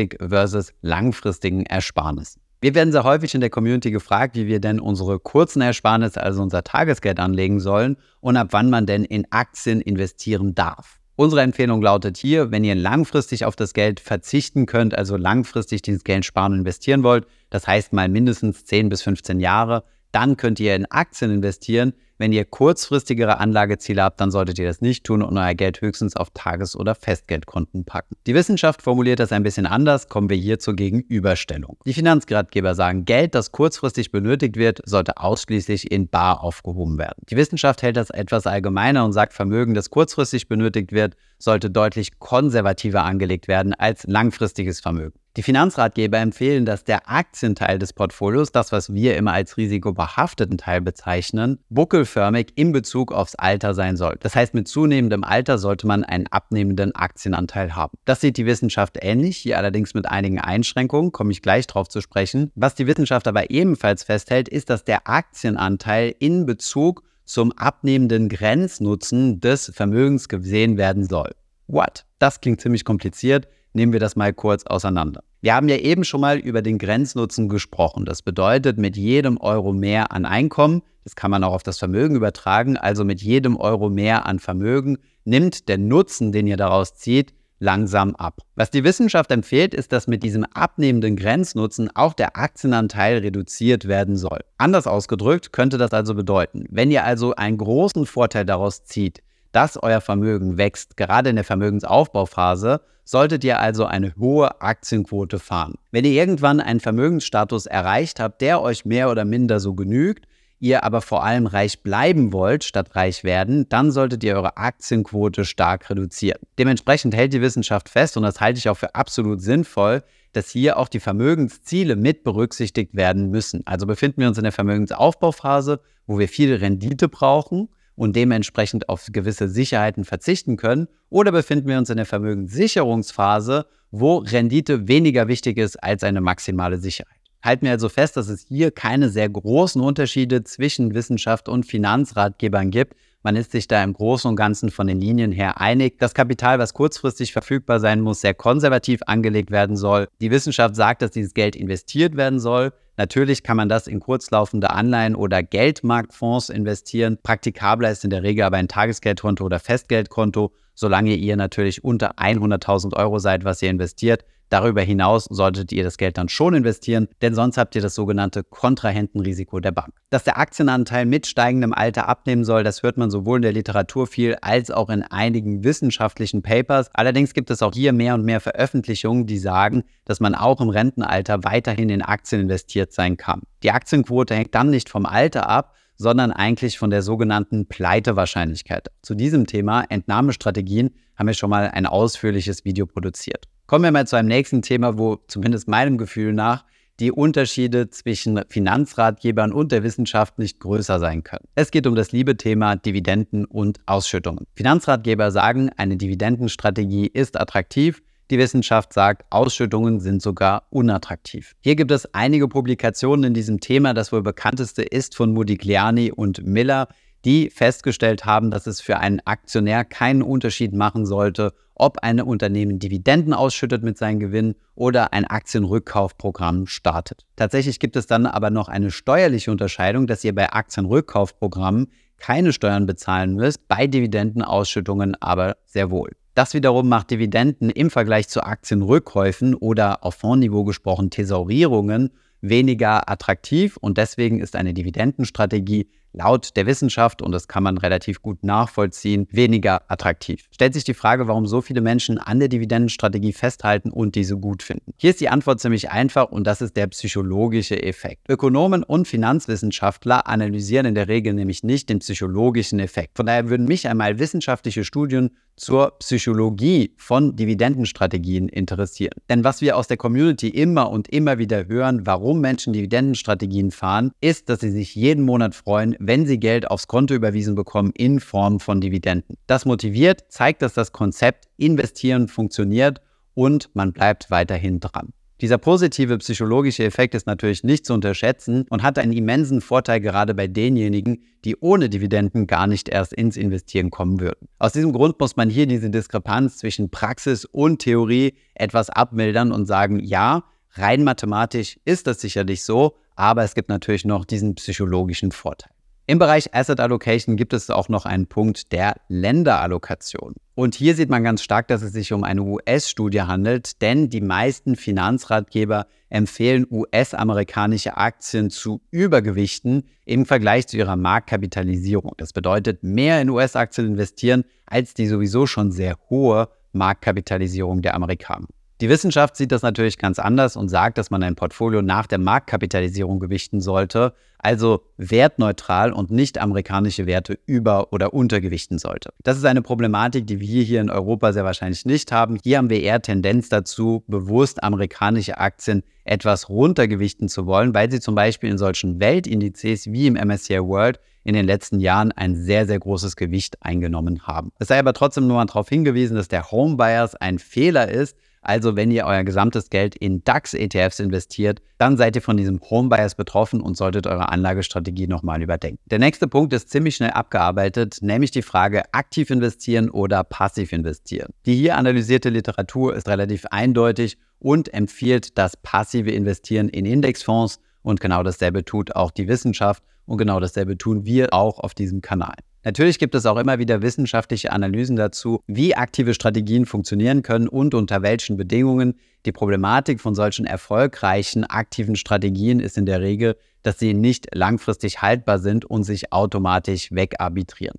kurzfristig 0.08 0.18
versus 0.28 0.72
langfristigen 0.82 1.66
Ersparnissen. 1.66 2.40
Wir 2.60 2.74
werden 2.74 2.92
sehr 2.92 3.04
häufig 3.04 3.34
in 3.34 3.40
der 3.40 3.50
Community 3.50 3.90
gefragt, 3.90 4.36
wie 4.36 4.46
wir 4.46 4.58
denn 4.58 4.80
unsere 4.80 5.18
kurzen 5.18 5.60
Ersparnisse, 5.60 6.22
also 6.22 6.42
unser 6.42 6.64
Tagesgeld 6.64 7.20
anlegen 7.20 7.60
sollen 7.60 7.96
und 8.20 8.36
ab 8.36 8.48
wann 8.50 8.70
man 8.70 8.86
denn 8.86 9.04
in 9.04 9.26
Aktien 9.30 9.82
investieren 9.82 10.54
darf. 10.54 10.98
Unsere 11.16 11.42
Empfehlung 11.42 11.82
lautet 11.82 12.16
hier, 12.16 12.50
wenn 12.50 12.64
ihr 12.64 12.74
langfristig 12.74 13.44
auf 13.44 13.54
das 13.54 13.72
Geld 13.72 14.00
verzichten 14.00 14.66
könnt, 14.66 14.96
also 14.96 15.16
langfristig 15.16 15.82
dieses 15.82 16.02
Geld 16.04 16.24
sparen 16.24 16.54
und 16.54 16.60
investieren 16.60 17.02
wollt, 17.02 17.26
das 17.50 17.66
heißt 17.66 17.92
mal 17.92 18.08
mindestens 18.08 18.64
10 18.64 18.88
bis 18.88 19.02
15 19.02 19.38
Jahre, 19.40 19.84
dann 20.14 20.36
könnt 20.36 20.60
ihr 20.60 20.76
in 20.76 20.86
Aktien 20.90 21.32
investieren. 21.32 21.92
Wenn 22.18 22.32
ihr 22.32 22.44
kurzfristigere 22.44 23.38
Anlageziele 23.40 24.00
habt, 24.00 24.20
dann 24.20 24.30
solltet 24.30 24.60
ihr 24.60 24.68
das 24.68 24.80
nicht 24.80 25.02
tun 25.02 25.20
und 25.20 25.36
euer 25.36 25.54
Geld 25.54 25.80
höchstens 25.80 26.14
auf 26.14 26.30
Tages- 26.32 26.76
oder 26.76 26.94
Festgeldkonten 26.94 27.84
packen. 27.84 28.14
Die 28.28 28.34
Wissenschaft 28.34 28.82
formuliert 28.82 29.18
das 29.18 29.32
ein 29.32 29.42
bisschen 29.42 29.66
anders, 29.66 30.08
kommen 30.08 30.30
wir 30.30 30.36
hier 30.36 30.60
zur 30.60 30.76
Gegenüberstellung. 30.76 31.78
Die 31.84 31.92
Finanzgradgeber 31.92 32.76
sagen, 32.76 33.04
Geld, 33.04 33.34
das 33.34 33.50
kurzfristig 33.50 34.12
benötigt 34.12 34.56
wird, 34.56 34.80
sollte 34.84 35.16
ausschließlich 35.16 35.90
in 35.90 36.08
Bar 36.08 36.44
aufgehoben 36.44 36.98
werden. 36.98 37.24
Die 37.28 37.36
Wissenschaft 37.36 37.82
hält 37.82 37.96
das 37.96 38.10
etwas 38.10 38.46
allgemeiner 38.46 39.04
und 39.04 39.12
sagt, 39.12 39.32
Vermögen, 39.32 39.74
das 39.74 39.90
kurzfristig 39.90 40.46
benötigt 40.46 40.92
wird, 40.92 41.16
sollte 41.38 41.70
deutlich 41.70 42.20
konservativer 42.20 43.02
angelegt 43.02 43.48
werden 43.48 43.74
als 43.74 44.04
langfristiges 44.04 44.80
Vermögen. 44.80 45.18
Die 45.36 45.42
Finanzratgeber 45.42 46.18
empfehlen, 46.18 46.64
dass 46.64 46.84
der 46.84 47.10
Aktienteil 47.10 47.80
des 47.80 47.92
Portfolios, 47.92 48.52
das 48.52 48.70
was 48.70 48.94
wir 48.94 49.16
immer 49.16 49.32
als 49.32 49.56
risikobehafteten 49.56 50.58
Teil 50.58 50.80
bezeichnen, 50.80 51.58
buckelförmig 51.70 52.52
in 52.54 52.70
Bezug 52.70 53.10
aufs 53.10 53.34
Alter 53.34 53.74
sein 53.74 53.96
soll. 53.96 54.16
Das 54.20 54.36
heißt, 54.36 54.54
mit 54.54 54.68
zunehmendem 54.68 55.24
Alter 55.24 55.58
sollte 55.58 55.88
man 55.88 56.04
einen 56.04 56.28
abnehmenden 56.28 56.94
Aktienanteil 56.94 57.74
haben. 57.74 57.98
Das 58.04 58.20
sieht 58.20 58.36
die 58.36 58.46
Wissenschaft 58.46 58.96
ähnlich, 59.00 59.36
hier 59.38 59.58
allerdings 59.58 59.92
mit 59.92 60.06
einigen 60.06 60.38
Einschränkungen, 60.38 61.10
komme 61.10 61.32
ich 61.32 61.42
gleich 61.42 61.66
drauf 61.66 61.88
zu 61.88 62.00
sprechen. 62.00 62.52
Was 62.54 62.76
die 62.76 62.86
Wissenschaft 62.86 63.26
aber 63.26 63.50
ebenfalls 63.50 64.04
festhält, 64.04 64.48
ist, 64.48 64.70
dass 64.70 64.84
der 64.84 65.08
Aktienanteil 65.08 66.14
in 66.20 66.46
Bezug 66.46 67.02
zum 67.24 67.50
abnehmenden 67.50 68.28
Grenznutzen 68.28 69.40
des 69.40 69.72
Vermögens 69.74 70.28
gesehen 70.28 70.76
werden 70.76 71.08
soll. 71.08 71.32
What? 71.66 72.04
Das 72.20 72.40
klingt 72.40 72.60
ziemlich 72.60 72.84
kompliziert 72.84 73.48
nehmen 73.74 73.92
wir 73.92 74.00
das 74.00 74.16
mal 74.16 74.32
kurz 74.32 74.64
auseinander. 74.64 75.22
Wir 75.40 75.54
haben 75.54 75.68
ja 75.68 75.76
eben 75.76 76.04
schon 76.04 76.22
mal 76.22 76.38
über 76.38 76.62
den 76.62 76.78
Grenznutzen 76.78 77.48
gesprochen. 77.48 78.06
Das 78.06 78.22
bedeutet, 78.22 78.78
mit 78.78 78.96
jedem 78.96 79.36
Euro 79.38 79.72
mehr 79.72 80.10
an 80.12 80.24
Einkommen, 80.24 80.82
das 81.04 81.16
kann 81.16 81.30
man 81.30 81.44
auch 81.44 81.52
auf 81.52 81.62
das 81.62 81.78
Vermögen 81.78 82.16
übertragen, 82.16 82.78
also 82.78 83.04
mit 83.04 83.20
jedem 83.20 83.56
Euro 83.56 83.90
mehr 83.90 84.24
an 84.24 84.38
Vermögen 84.38 84.98
nimmt 85.24 85.68
der 85.68 85.76
Nutzen, 85.76 86.32
den 86.32 86.46
ihr 86.46 86.56
daraus 86.56 86.94
zieht, 86.94 87.34
langsam 87.58 88.14
ab. 88.16 88.40
Was 88.56 88.70
die 88.70 88.84
Wissenschaft 88.84 89.30
empfiehlt, 89.30 89.74
ist, 89.74 89.92
dass 89.92 90.06
mit 90.06 90.22
diesem 90.22 90.44
abnehmenden 90.44 91.16
Grenznutzen 91.16 91.90
auch 91.94 92.12
der 92.14 92.36
Aktienanteil 92.36 93.18
reduziert 93.18 93.88
werden 93.88 94.16
soll. 94.16 94.40
Anders 94.58 94.86
ausgedrückt 94.86 95.52
könnte 95.52 95.78
das 95.78 95.92
also 95.92 96.14
bedeuten, 96.14 96.66
wenn 96.70 96.90
ihr 96.90 97.04
also 97.04 97.34
einen 97.34 97.58
großen 97.58 98.06
Vorteil 98.06 98.44
daraus 98.44 98.84
zieht, 98.84 99.22
dass 99.54 99.80
euer 99.82 100.00
Vermögen 100.00 100.58
wächst, 100.58 100.96
gerade 100.96 101.30
in 101.30 101.36
der 101.36 101.44
Vermögensaufbauphase, 101.44 102.80
solltet 103.04 103.44
ihr 103.44 103.60
also 103.60 103.84
eine 103.84 104.14
hohe 104.18 104.60
Aktienquote 104.60 105.38
fahren. 105.38 105.74
Wenn 105.90 106.04
ihr 106.04 106.12
irgendwann 106.12 106.60
einen 106.60 106.80
Vermögensstatus 106.80 107.66
erreicht 107.66 108.18
habt, 108.18 108.40
der 108.40 108.60
euch 108.60 108.84
mehr 108.84 109.10
oder 109.10 109.24
minder 109.24 109.60
so 109.60 109.74
genügt, 109.74 110.26
ihr 110.58 110.82
aber 110.82 111.02
vor 111.02 111.22
allem 111.22 111.46
reich 111.46 111.82
bleiben 111.82 112.32
wollt 112.32 112.64
statt 112.64 112.96
reich 112.96 113.22
werden, 113.22 113.68
dann 113.68 113.92
solltet 113.92 114.24
ihr 114.24 114.34
eure 114.34 114.56
Aktienquote 114.56 115.44
stark 115.44 115.90
reduzieren. 115.90 116.40
Dementsprechend 116.58 117.14
hält 117.14 117.32
die 117.32 117.42
Wissenschaft 117.42 117.88
fest, 117.88 118.16
und 118.16 118.22
das 118.22 118.40
halte 118.40 118.58
ich 118.58 118.68
auch 118.68 118.76
für 118.76 118.94
absolut 118.94 119.42
sinnvoll, 119.42 120.02
dass 120.32 120.50
hier 120.50 120.78
auch 120.78 120.88
die 120.88 121.00
Vermögensziele 121.00 121.94
mit 121.94 122.24
berücksichtigt 122.24 122.96
werden 122.96 123.30
müssen. 123.30 123.62
Also 123.66 123.86
befinden 123.86 124.22
wir 124.22 124.28
uns 124.28 124.38
in 124.38 124.44
der 124.44 124.52
Vermögensaufbauphase, 124.52 125.80
wo 126.06 126.18
wir 126.18 126.28
viel 126.28 126.54
Rendite 126.54 127.08
brauchen 127.08 127.68
und 127.96 128.16
dementsprechend 128.16 128.88
auf 128.88 129.06
gewisse 129.10 129.48
Sicherheiten 129.48 130.04
verzichten 130.04 130.56
können? 130.56 130.88
Oder 131.10 131.32
befinden 131.32 131.68
wir 131.68 131.78
uns 131.78 131.90
in 131.90 131.96
der 131.96 132.06
Vermögenssicherungsphase, 132.06 133.66
wo 133.90 134.18
Rendite 134.18 134.88
weniger 134.88 135.28
wichtig 135.28 135.58
ist 135.58 135.82
als 135.82 136.02
eine 136.02 136.20
maximale 136.20 136.78
Sicherheit? 136.78 137.14
Halten 137.42 137.66
wir 137.66 137.72
also 137.72 137.90
fest, 137.90 138.16
dass 138.16 138.28
es 138.28 138.46
hier 138.48 138.70
keine 138.70 139.10
sehr 139.10 139.28
großen 139.28 139.80
Unterschiede 139.80 140.44
zwischen 140.44 140.94
Wissenschaft 140.94 141.48
und 141.48 141.66
Finanzratgebern 141.66 142.70
gibt. 142.70 142.94
Man 143.24 143.36
ist 143.36 143.52
sich 143.52 143.66
da 143.66 143.82
im 143.82 143.94
Großen 143.94 144.28
und 144.28 144.36
Ganzen 144.36 144.70
von 144.70 144.86
den 144.86 145.00
Linien 145.00 145.32
her 145.32 145.58
einig. 145.58 145.98
Das 145.98 146.12
Kapital, 146.12 146.58
was 146.58 146.74
kurzfristig 146.74 147.32
verfügbar 147.32 147.80
sein 147.80 148.02
muss, 148.02 148.20
sehr 148.20 148.34
konservativ 148.34 149.00
angelegt 149.06 149.50
werden 149.50 149.78
soll. 149.78 150.08
Die 150.20 150.30
Wissenschaft 150.30 150.76
sagt, 150.76 151.00
dass 151.00 151.10
dieses 151.10 151.32
Geld 151.32 151.56
investiert 151.56 152.18
werden 152.18 152.38
soll. 152.38 152.74
Natürlich 152.98 153.42
kann 153.42 153.56
man 153.56 153.70
das 153.70 153.86
in 153.86 153.98
kurzlaufende 153.98 154.68
Anleihen 154.68 155.16
oder 155.16 155.42
Geldmarktfonds 155.42 156.50
investieren. 156.50 157.16
Praktikabler 157.22 157.90
ist 157.90 158.04
in 158.04 158.10
der 158.10 158.22
Regel 158.22 158.44
aber 158.44 158.58
ein 158.58 158.68
Tagesgeldkonto 158.68 159.42
oder 159.42 159.58
Festgeldkonto, 159.58 160.52
solange 160.74 161.14
ihr 161.14 161.36
natürlich 161.36 161.82
unter 161.82 162.18
100.000 162.18 162.94
Euro 162.94 163.18
seid, 163.20 163.44
was 163.46 163.62
ihr 163.62 163.70
investiert. 163.70 164.26
Darüber 164.54 164.82
hinaus 164.82 165.24
solltet 165.24 165.72
ihr 165.72 165.82
das 165.82 165.96
Geld 165.96 166.16
dann 166.16 166.28
schon 166.28 166.54
investieren, 166.54 167.08
denn 167.22 167.34
sonst 167.34 167.58
habt 167.58 167.74
ihr 167.74 167.82
das 167.82 167.96
sogenannte 167.96 168.44
Kontrahentenrisiko 168.44 169.58
der 169.58 169.72
Bank. 169.72 169.92
Dass 170.10 170.22
der 170.22 170.38
Aktienanteil 170.38 171.06
mit 171.06 171.26
steigendem 171.26 171.72
Alter 171.72 172.08
abnehmen 172.08 172.44
soll, 172.44 172.62
das 172.62 172.84
hört 172.84 172.96
man 172.96 173.10
sowohl 173.10 173.38
in 173.38 173.42
der 173.42 173.52
Literatur 173.52 174.06
viel 174.06 174.36
als 174.42 174.70
auch 174.70 174.90
in 174.90 175.02
einigen 175.02 175.64
wissenschaftlichen 175.64 176.42
Papers. 176.42 176.88
Allerdings 176.94 177.34
gibt 177.34 177.50
es 177.50 177.62
auch 177.62 177.72
hier 177.74 177.92
mehr 177.92 178.14
und 178.14 178.24
mehr 178.24 178.38
Veröffentlichungen, 178.38 179.26
die 179.26 179.38
sagen, 179.38 179.82
dass 180.04 180.20
man 180.20 180.36
auch 180.36 180.60
im 180.60 180.68
Rentenalter 180.68 181.42
weiterhin 181.42 181.90
in 181.90 182.02
Aktien 182.02 182.42
investiert 182.42 182.92
sein 182.92 183.16
kann. 183.16 183.42
Die 183.64 183.72
Aktienquote 183.72 184.36
hängt 184.36 184.54
dann 184.54 184.70
nicht 184.70 184.88
vom 184.88 185.04
Alter 185.04 185.48
ab, 185.48 185.74
sondern 185.96 186.30
eigentlich 186.30 186.78
von 186.78 186.90
der 186.90 187.02
sogenannten 187.02 187.66
Pleitewahrscheinlichkeit. 187.66 188.92
Zu 189.02 189.16
diesem 189.16 189.48
Thema 189.48 189.82
Entnahmestrategien 189.88 190.94
haben 191.16 191.26
wir 191.26 191.34
schon 191.34 191.50
mal 191.50 191.72
ein 191.72 191.86
ausführliches 191.86 192.64
Video 192.64 192.86
produziert. 192.86 193.48
Kommen 193.66 193.84
wir 193.84 193.92
mal 193.92 194.06
zu 194.06 194.16
einem 194.16 194.28
nächsten 194.28 194.60
Thema, 194.60 194.98
wo 194.98 195.16
zumindest 195.26 195.68
meinem 195.68 195.96
Gefühl 195.96 196.34
nach 196.34 196.66
die 197.00 197.10
Unterschiede 197.10 197.88
zwischen 197.88 198.42
Finanzratgebern 198.48 199.52
und 199.52 199.72
der 199.72 199.82
Wissenschaft 199.82 200.38
nicht 200.38 200.60
größer 200.60 201.00
sein 201.00 201.22
können. 201.22 201.46
Es 201.54 201.70
geht 201.70 201.86
um 201.86 201.94
das 201.94 202.12
liebe 202.12 202.36
Thema 202.36 202.76
Dividenden 202.76 203.46
und 203.46 203.80
Ausschüttungen. 203.86 204.46
Finanzratgeber 204.54 205.30
sagen, 205.30 205.70
eine 205.78 205.96
Dividendenstrategie 205.96 207.06
ist 207.06 207.40
attraktiv. 207.40 208.02
Die 208.30 208.38
Wissenschaft 208.38 208.92
sagt, 208.92 209.24
Ausschüttungen 209.30 209.98
sind 209.98 210.20
sogar 210.20 210.66
unattraktiv. 210.68 211.54
Hier 211.60 211.74
gibt 211.74 211.90
es 211.90 212.12
einige 212.14 212.48
Publikationen 212.48 213.24
in 213.24 213.34
diesem 213.34 213.60
Thema. 213.60 213.94
Das 213.94 214.12
wohl 214.12 214.22
bekannteste 214.22 214.82
ist 214.82 215.16
von 215.16 215.32
Modigliani 215.32 216.12
und 216.12 216.44
Miller, 216.46 216.88
die 217.24 217.50
festgestellt 217.50 218.24
haben, 218.24 218.50
dass 218.50 218.66
es 218.66 218.80
für 218.80 218.98
einen 218.98 219.20
Aktionär 219.24 219.84
keinen 219.84 220.22
Unterschied 220.22 220.72
machen 220.72 221.06
sollte, 221.06 221.52
ob 221.74 221.98
ein 222.02 222.20
Unternehmen 222.20 222.78
Dividenden 222.78 223.34
ausschüttet 223.34 223.82
mit 223.82 223.98
seinen 223.98 224.20
Gewinnen 224.20 224.54
oder 224.74 225.12
ein 225.12 225.24
Aktienrückkaufprogramm 225.24 226.66
startet. 226.66 227.24
Tatsächlich 227.36 227.80
gibt 227.80 227.96
es 227.96 228.06
dann 228.06 228.26
aber 228.26 228.50
noch 228.50 228.68
eine 228.68 228.90
steuerliche 228.90 229.50
Unterscheidung, 229.50 230.06
dass 230.06 230.24
ihr 230.24 230.34
bei 230.34 230.52
Aktienrückkaufprogrammen 230.52 231.88
keine 232.18 232.52
Steuern 232.52 232.86
bezahlen 232.86 233.34
müsst, 233.34 233.66
bei 233.66 233.86
Dividendenausschüttungen 233.86 235.16
aber 235.20 235.56
sehr 235.66 235.90
wohl. 235.90 236.10
Das 236.34 236.54
wiederum 236.54 236.88
macht 236.88 237.10
Dividenden 237.10 237.70
im 237.70 237.90
Vergleich 237.90 238.28
zu 238.28 238.42
Aktienrückkäufen 238.42 239.54
oder 239.54 240.04
auf 240.04 240.16
Fondsniveau 240.16 240.64
gesprochen 240.64 241.10
Thesaurierungen 241.10 242.10
weniger 242.48 243.08
attraktiv 243.10 243.76
und 243.78 243.98
deswegen 243.98 244.40
ist 244.40 244.56
eine 244.56 244.74
Dividendenstrategie 244.74 245.88
laut 246.14 246.56
der 246.56 246.66
Wissenschaft, 246.66 247.20
und 247.20 247.32
das 247.32 247.48
kann 247.48 247.62
man 247.62 247.76
relativ 247.76 248.22
gut 248.22 248.44
nachvollziehen, 248.44 249.26
weniger 249.30 249.82
attraktiv. 249.90 250.46
Stellt 250.50 250.72
sich 250.72 250.84
die 250.84 250.94
Frage, 250.94 251.28
warum 251.28 251.46
so 251.46 251.60
viele 251.60 251.80
Menschen 251.80 252.18
an 252.18 252.38
der 252.38 252.48
Dividendenstrategie 252.48 253.32
festhalten 253.32 253.90
und 253.90 254.14
diese 254.14 254.36
gut 254.36 254.62
finden. 254.62 254.92
Hier 254.96 255.10
ist 255.10 255.20
die 255.20 255.28
Antwort 255.28 255.60
ziemlich 255.60 255.90
einfach 255.90 256.30
und 256.30 256.46
das 256.46 256.62
ist 256.62 256.76
der 256.76 256.86
psychologische 256.86 257.82
Effekt. 257.82 258.28
Ökonomen 258.28 258.84
und 258.84 259.08
Finanzwissenschaftler 259.08 260.26
analysieren 260.26 260.86
in 260.86 260.94
der 260.94 261.08
Regel 261.08 261.34
nämlich 261.34 261.64
nicht 261.64 261.88
den 261.88 261.98
psychologischen 261.98 262.78
Effekt. 262.78 263.16
Von 263.16 263.26
daher 263.26 263.48
würden 263.50 263.66
mich 263.66 263.88
einmal 263.88 264.18
wissenschaftliche 264.18 264.84
Studien 264.84 265.30
zur 265.56 265.98
Psychologie 265.98 266.94
von 266.96 267.36
Dividendenstrategien 267.36 268.48
interessieren. 268.48 269.14
Denn 269.28 269.44
was 269.44 269.60
wir 269.60 269.76
aus 269.76 269.86
der 269.86 269.96
Community 269.96 270.48
immer 270.48 270.90
und 270.90 271.08
immer 271.08 271.38
wieder 271.38 271.66
hören, 271.66 272.06
warum 272.06 272.33
Menschen 272.40 272.72
Dividendenstrategien 272.72 273.70
fahren, 273.70 274.12
ist, 274.20 274.48
dass 274.48 274.60
sie 274.60 274.70
sich 274.70 274.94
jeden 274.94 275.24
Monat 275.24 275.54
freuen, 275.54 275.96
wenn 275.98 276.26
sie 276.26 276.38
Geld 276.38 276.70
aufs 276.70 276.86
Konto 276.86 277.14
überwiesen 277.14 277.54
bekommen 277.54 277.92
in 277.96 278.20
Form 278.20 278.60
von 278.60 278.80
Dividenden. 278.80 279.36
Das 279.46 279.64
motiviert, 279.64 280.24
zeigt, 280.28 280.62
dass 280.62 280.74
das 280.74 280.92
Konzept 280.92 281.46
investieren 281.56 282.28
funktioniert 282.28 283.00
und 283.34 283.70
man 283.74 283.92
bleibt 283.92 284.30
weiterhin 284.30 284.80
dran. 284.80 285.12
Dieser 285.40 285.58
positive 285.58 286.16
psychologische 286.18 286.84
Effekt 286.84 287.14
ist 287.14 287.26
natürlich 287.26 287.64
nicht 287.64 287.84
zu 287.84 287.92
unterschätzen 287.92 288.66
und 288.70 288.84
hat 288.84 288.98
einen 288.98 289.12
immensen 289.12 289.60
Vorteil 289.60 290.00
gerade 290.00 290.32
bei 290.32 290.46
denjenigen, 290.46 291.24
die 291.44 291.56
ohne 291.56 291.88
Dividenden 291.88 292.46
gar 292.46 292.68
nicht 292.68 292.88
erst 292.88 293.12
ins 293.12 293.36
Investieren 293.36 293.90
kommen 293.90 294.20
würden. 294.20 294.48
Aus 294.60 294.72
diesem 294.72 294.92
Grund 294.92 295.18
muss 295.18 295.34
man 295.34 295.50
hier 295.50 295.66
diese 295.66 295.90
Diskrepanz 295.90 296.58
zwischen 296.58 296.88
Praxis 296.88 297.44
und 297.44 297.80
Theorie 297.80 298.34
etwas 298.54 298.90
abmildern 298.90 299.50
und 299.50 299.66
sagen, 299.66 299.98
ja, 299.98 300.44
rein 300.74 301.04
mathematisch 301.04 301.78
ist 301.84 302.06
das 302.06 302.20
sicherlich 302.20 302.64
so, 302.64 302.96
aber 303.16 303.44
es 303.44 303.54
gibt 303.54 303.68
natürlich 303.68 304.04
noch 304.04 304.24
diesen 304.24 304.54
psychologischen 304.54 305.32
Vorteil. 305.32 305.70
Im 306.06 306.18
Bereich 306.18 306.54
Asset 306.54 306.80
Allocation 306.80 307.36
gibt 307.36 307.54
es 307.54 307.70
auch 307.70 307.88
noch 307.88 308.04
einen 308.04 308.26
Punkt 308.26 308.72
der 308.72 308.96
Länderallokation. 309.08 310.34
Und 310.54 310.74
hier 310.74 310.94
sieht 310.94 311.08
man 311.08 311.24
ganz 311.24 311.42
stark, 311.42 311.66
dass 311.68 311.80
es 311.80 311.94
sich 311.94 312.12
um 312.12 312.24
eine 312.24 312.42
US-Studie 312.42 313.22
handelt, 313.22 313.80
denn 313.80 314.10
die 314.10 314.20
meisten 314.20 314.76
Finanzratgeber 314.76 315.86
empfehlen 316.10 316.66
US-amerikanische 316.70 317.96
Aktien 317.96 318.50
zu 318.50 318.82
übergewichten 318.90 319.84
im 320.04 320.26
Vergleich 320.26 320.66
zu 320.66 320.76
ihrer 320.76 320.96
Marktkapitalisierung. 320.96 322.12
Das 322.18 322.34
bedeutet, 322.34 322.82
mehr 322.82 323.22
in 323.22 323.30
US-Aktien 323.30 323.86
investieren 323.86 324.44
als 324.66 324.92
die 324.92 325.06
sowieso 325.06 325.46
schon 325.46 325.72
sehr 325.72 325.96
hohe 326.10 326.50
Marktkapitalisierung 326.72 327.80
der 327.80 327.94
Amerikaner. 327.94 328.46
Die 328.80 328.88
Wissenschaft 328.88 329.36
sieht 329.36 329.52
das 329.52 329.62
natürlich 329.62 329.98
ganz 329.98 330.18
anders 330.18 330.56
und 330.56 330.68
sagt, 330.68 330.98
dass 330.98 331.10
man 331.10 331.22
ein 331.22 331.36
Portfolio 331.36 331.80
nach 331.80 332.08
der 332.08 332.18
Marktkapitalisierung 332.18 333.20
gewichten 333.20 333.60
sollte, 333.60 334.14
also 334.38 334.82
wertneutral 334.96 335.92
und 335.92 336.10
nicht 336.10 336.38
amerikanische 336.38 337.06
Werte 337.06 337.38
über- 337.46 337.92
oder 337.92 338.12
untergewichten 338.12 338.78
sollte. 338.78 339.10
Das 339.22 339.38
ist 339.38 339.44
eine 339.44 339.62
Problematik, 339.62 340.26
die 340.26 340.40
wir 340.40 340.64
hier 340.64 340.80
in 340.80 340.90
Europa 340.90 341.32
sehr 341.32 341.44
wahrscheinlich 341.44 341.86
nicht 341.86 342.10
haben. 342.10 342.38
Hier 342.42 342.58
haben 342.58 342.68
wir 342.68 342.82
eher 342.82 343.00
Tendenz 343.00 343.48
dazu, 343.48 344.02
bewusst 344.08 344.64
amerikanische 344.64 345.38
Aktien 345.38 345.84
etwas 346.04 346.48
runtergewichten 346.48 347.28
zu 347.28 347.46
wollen, 347.46 347.74
weil 347.74 347.90
sie 347.90 348.00
zum 348.00 348.16
Beispiel 348.16 348.50
in 348.50 348.58
solchen 348.58 348.98
Weltindizes 348.98 349.86
wie 349.86 350.08
im 350.08 350.14
MSCI 350.14 350.58
World 350.58 350.98
in 351.22 351.34
den 351.34 351.46
letzten 351.46 351.80
Jahren 351.80 352.12
ein 352.12 352.34
sehr, 352.34 352.66
sehr 352.66 352.80
großes 352.80 353.16
Gewicht 353.16 353.56
eingenommen 353.62 354.26
haben. 354.26 354.52
Es 354.58 354.68
sei 354.68 354.78
aber 354.78 354.92
trotzdem 354.92 355.26
nur 355.26 355.36
mal 355.36 355.46
darauf 355.46 355.68
hingewiesen, 355.68 356.16
dass 356.16 356.28
der 356.28 356.50
Homebuyers 356.50 357.14
ein 357.14 357.38
Fehler 357.38 357.88
ist, 357.88 358.16
also 358.46 358.76
wenn 358.76 358.90
ihr 358.90 359.06
euer 359.06 359.24
gesamtes 359.24 359.70
Geld 359.70 359.96
in 359.96 360.22
DAX-ETFs 360.24 361.00
investiert, 361.00 361.60
dann 361.78 361.96
seid 361.96 362.16
ihr 362.16 362.22
von 362.22 362.36
diesem 362.36 362.60
Homebias 362.60 363.14
betroffen 363.14 363.60
und 363.60 363.76
solltet 363.76 364.06
eure 364.06 364.28
Anlagestrategie 364.30 365.06
nochmal 365.06 365.42
überdenken. 365.42 365.80
Der 365.86 365.98
nächste 365.98 366.28
Punkt 366.28 366.52
ist 366.52 366.70
ziemlich 366.70 366.96
schnell 366.96 367.10
abgearbeitet, 367.10 367.98
nämlich 368.00 368.30
die 368.30 368.42
Frage 368.42 368.82
aktiv 368.92 369.30
investieren 369.30 369.90
oder 369.90 370.24
passiv 370.24 370.72
investieren. 370.72 371.30
Die 371.46 371.56
hier 371.56 371.76
analysierte 371.76 372.30
Literatur 372.30 372.94
ist 372.94 373.08
relativ 373.08 373.46
eindeutig 373.50 374.18
und 374.38 374.72
empfiehlt 374.72 375.38
das 375.38 375.56
passive 375.56 376.10
Investieren 376.10 376.68
in 376.68 376.86
Indexfonds 376.86 377.60
und 377.82 378.00
genau 378.00 378.22
dasselbe 378.22 378.64
tut 378.64 378.94
auch 378.94 379.10
die 379.10 379.28
Wissenschaft 379.28 379.82
und 380.06 380.18
genau 380.18 380.40
dasselbe 380.40 380.76
tun 380.76 381.04
wir 381.04 381.32
auch 381.32 381.58
auf 381.58 381.74
diesem 381.74 382.00
Kanal. 382.00 382.34
Natürlich 382.64 382.98
gibt 382.98 383.14
es 383.14 383.26
auch 383.26 383.36
immer 383.36 383.58
wieder 383.58 383.82
wissenschaftliche 383.82 384.50
Analysen 384.50 384.96
dazu, 384.96 385.40
wie 385.46 385.76
aktive 385.76 386.14
Strategien 386.14 386.64
funktionieren 386.64 387.22
können 387.22 387.46
und 387.46 387.74
unter 387.74 388.00
welchen 388.00 388.38
Bedingungen. 388.38 388.94
Die 389.26 389.32
Problematik 389.32 390.00
von 390.00 390.14
solchen 390.14 390.46
erfolgreichen 390.46 391.44
aktiven 391.44 391.94
Strategien 391.94 392.60
ist 392.60 392.78
in 392.78 392.86
der 392.86 393.02
Regel, 393.02 393.36
dass 393.62 393.78
sie 393.78 393.92
nicht 393.92 394.34
langfristig 394.34 395.02
haltbar 395.02 395.38
sind 395.38 395.66
und 395.66 395.84
sich 395.84 396.10
automatisch 396.10 396.90
wegarbitrieren. 396.90 397.76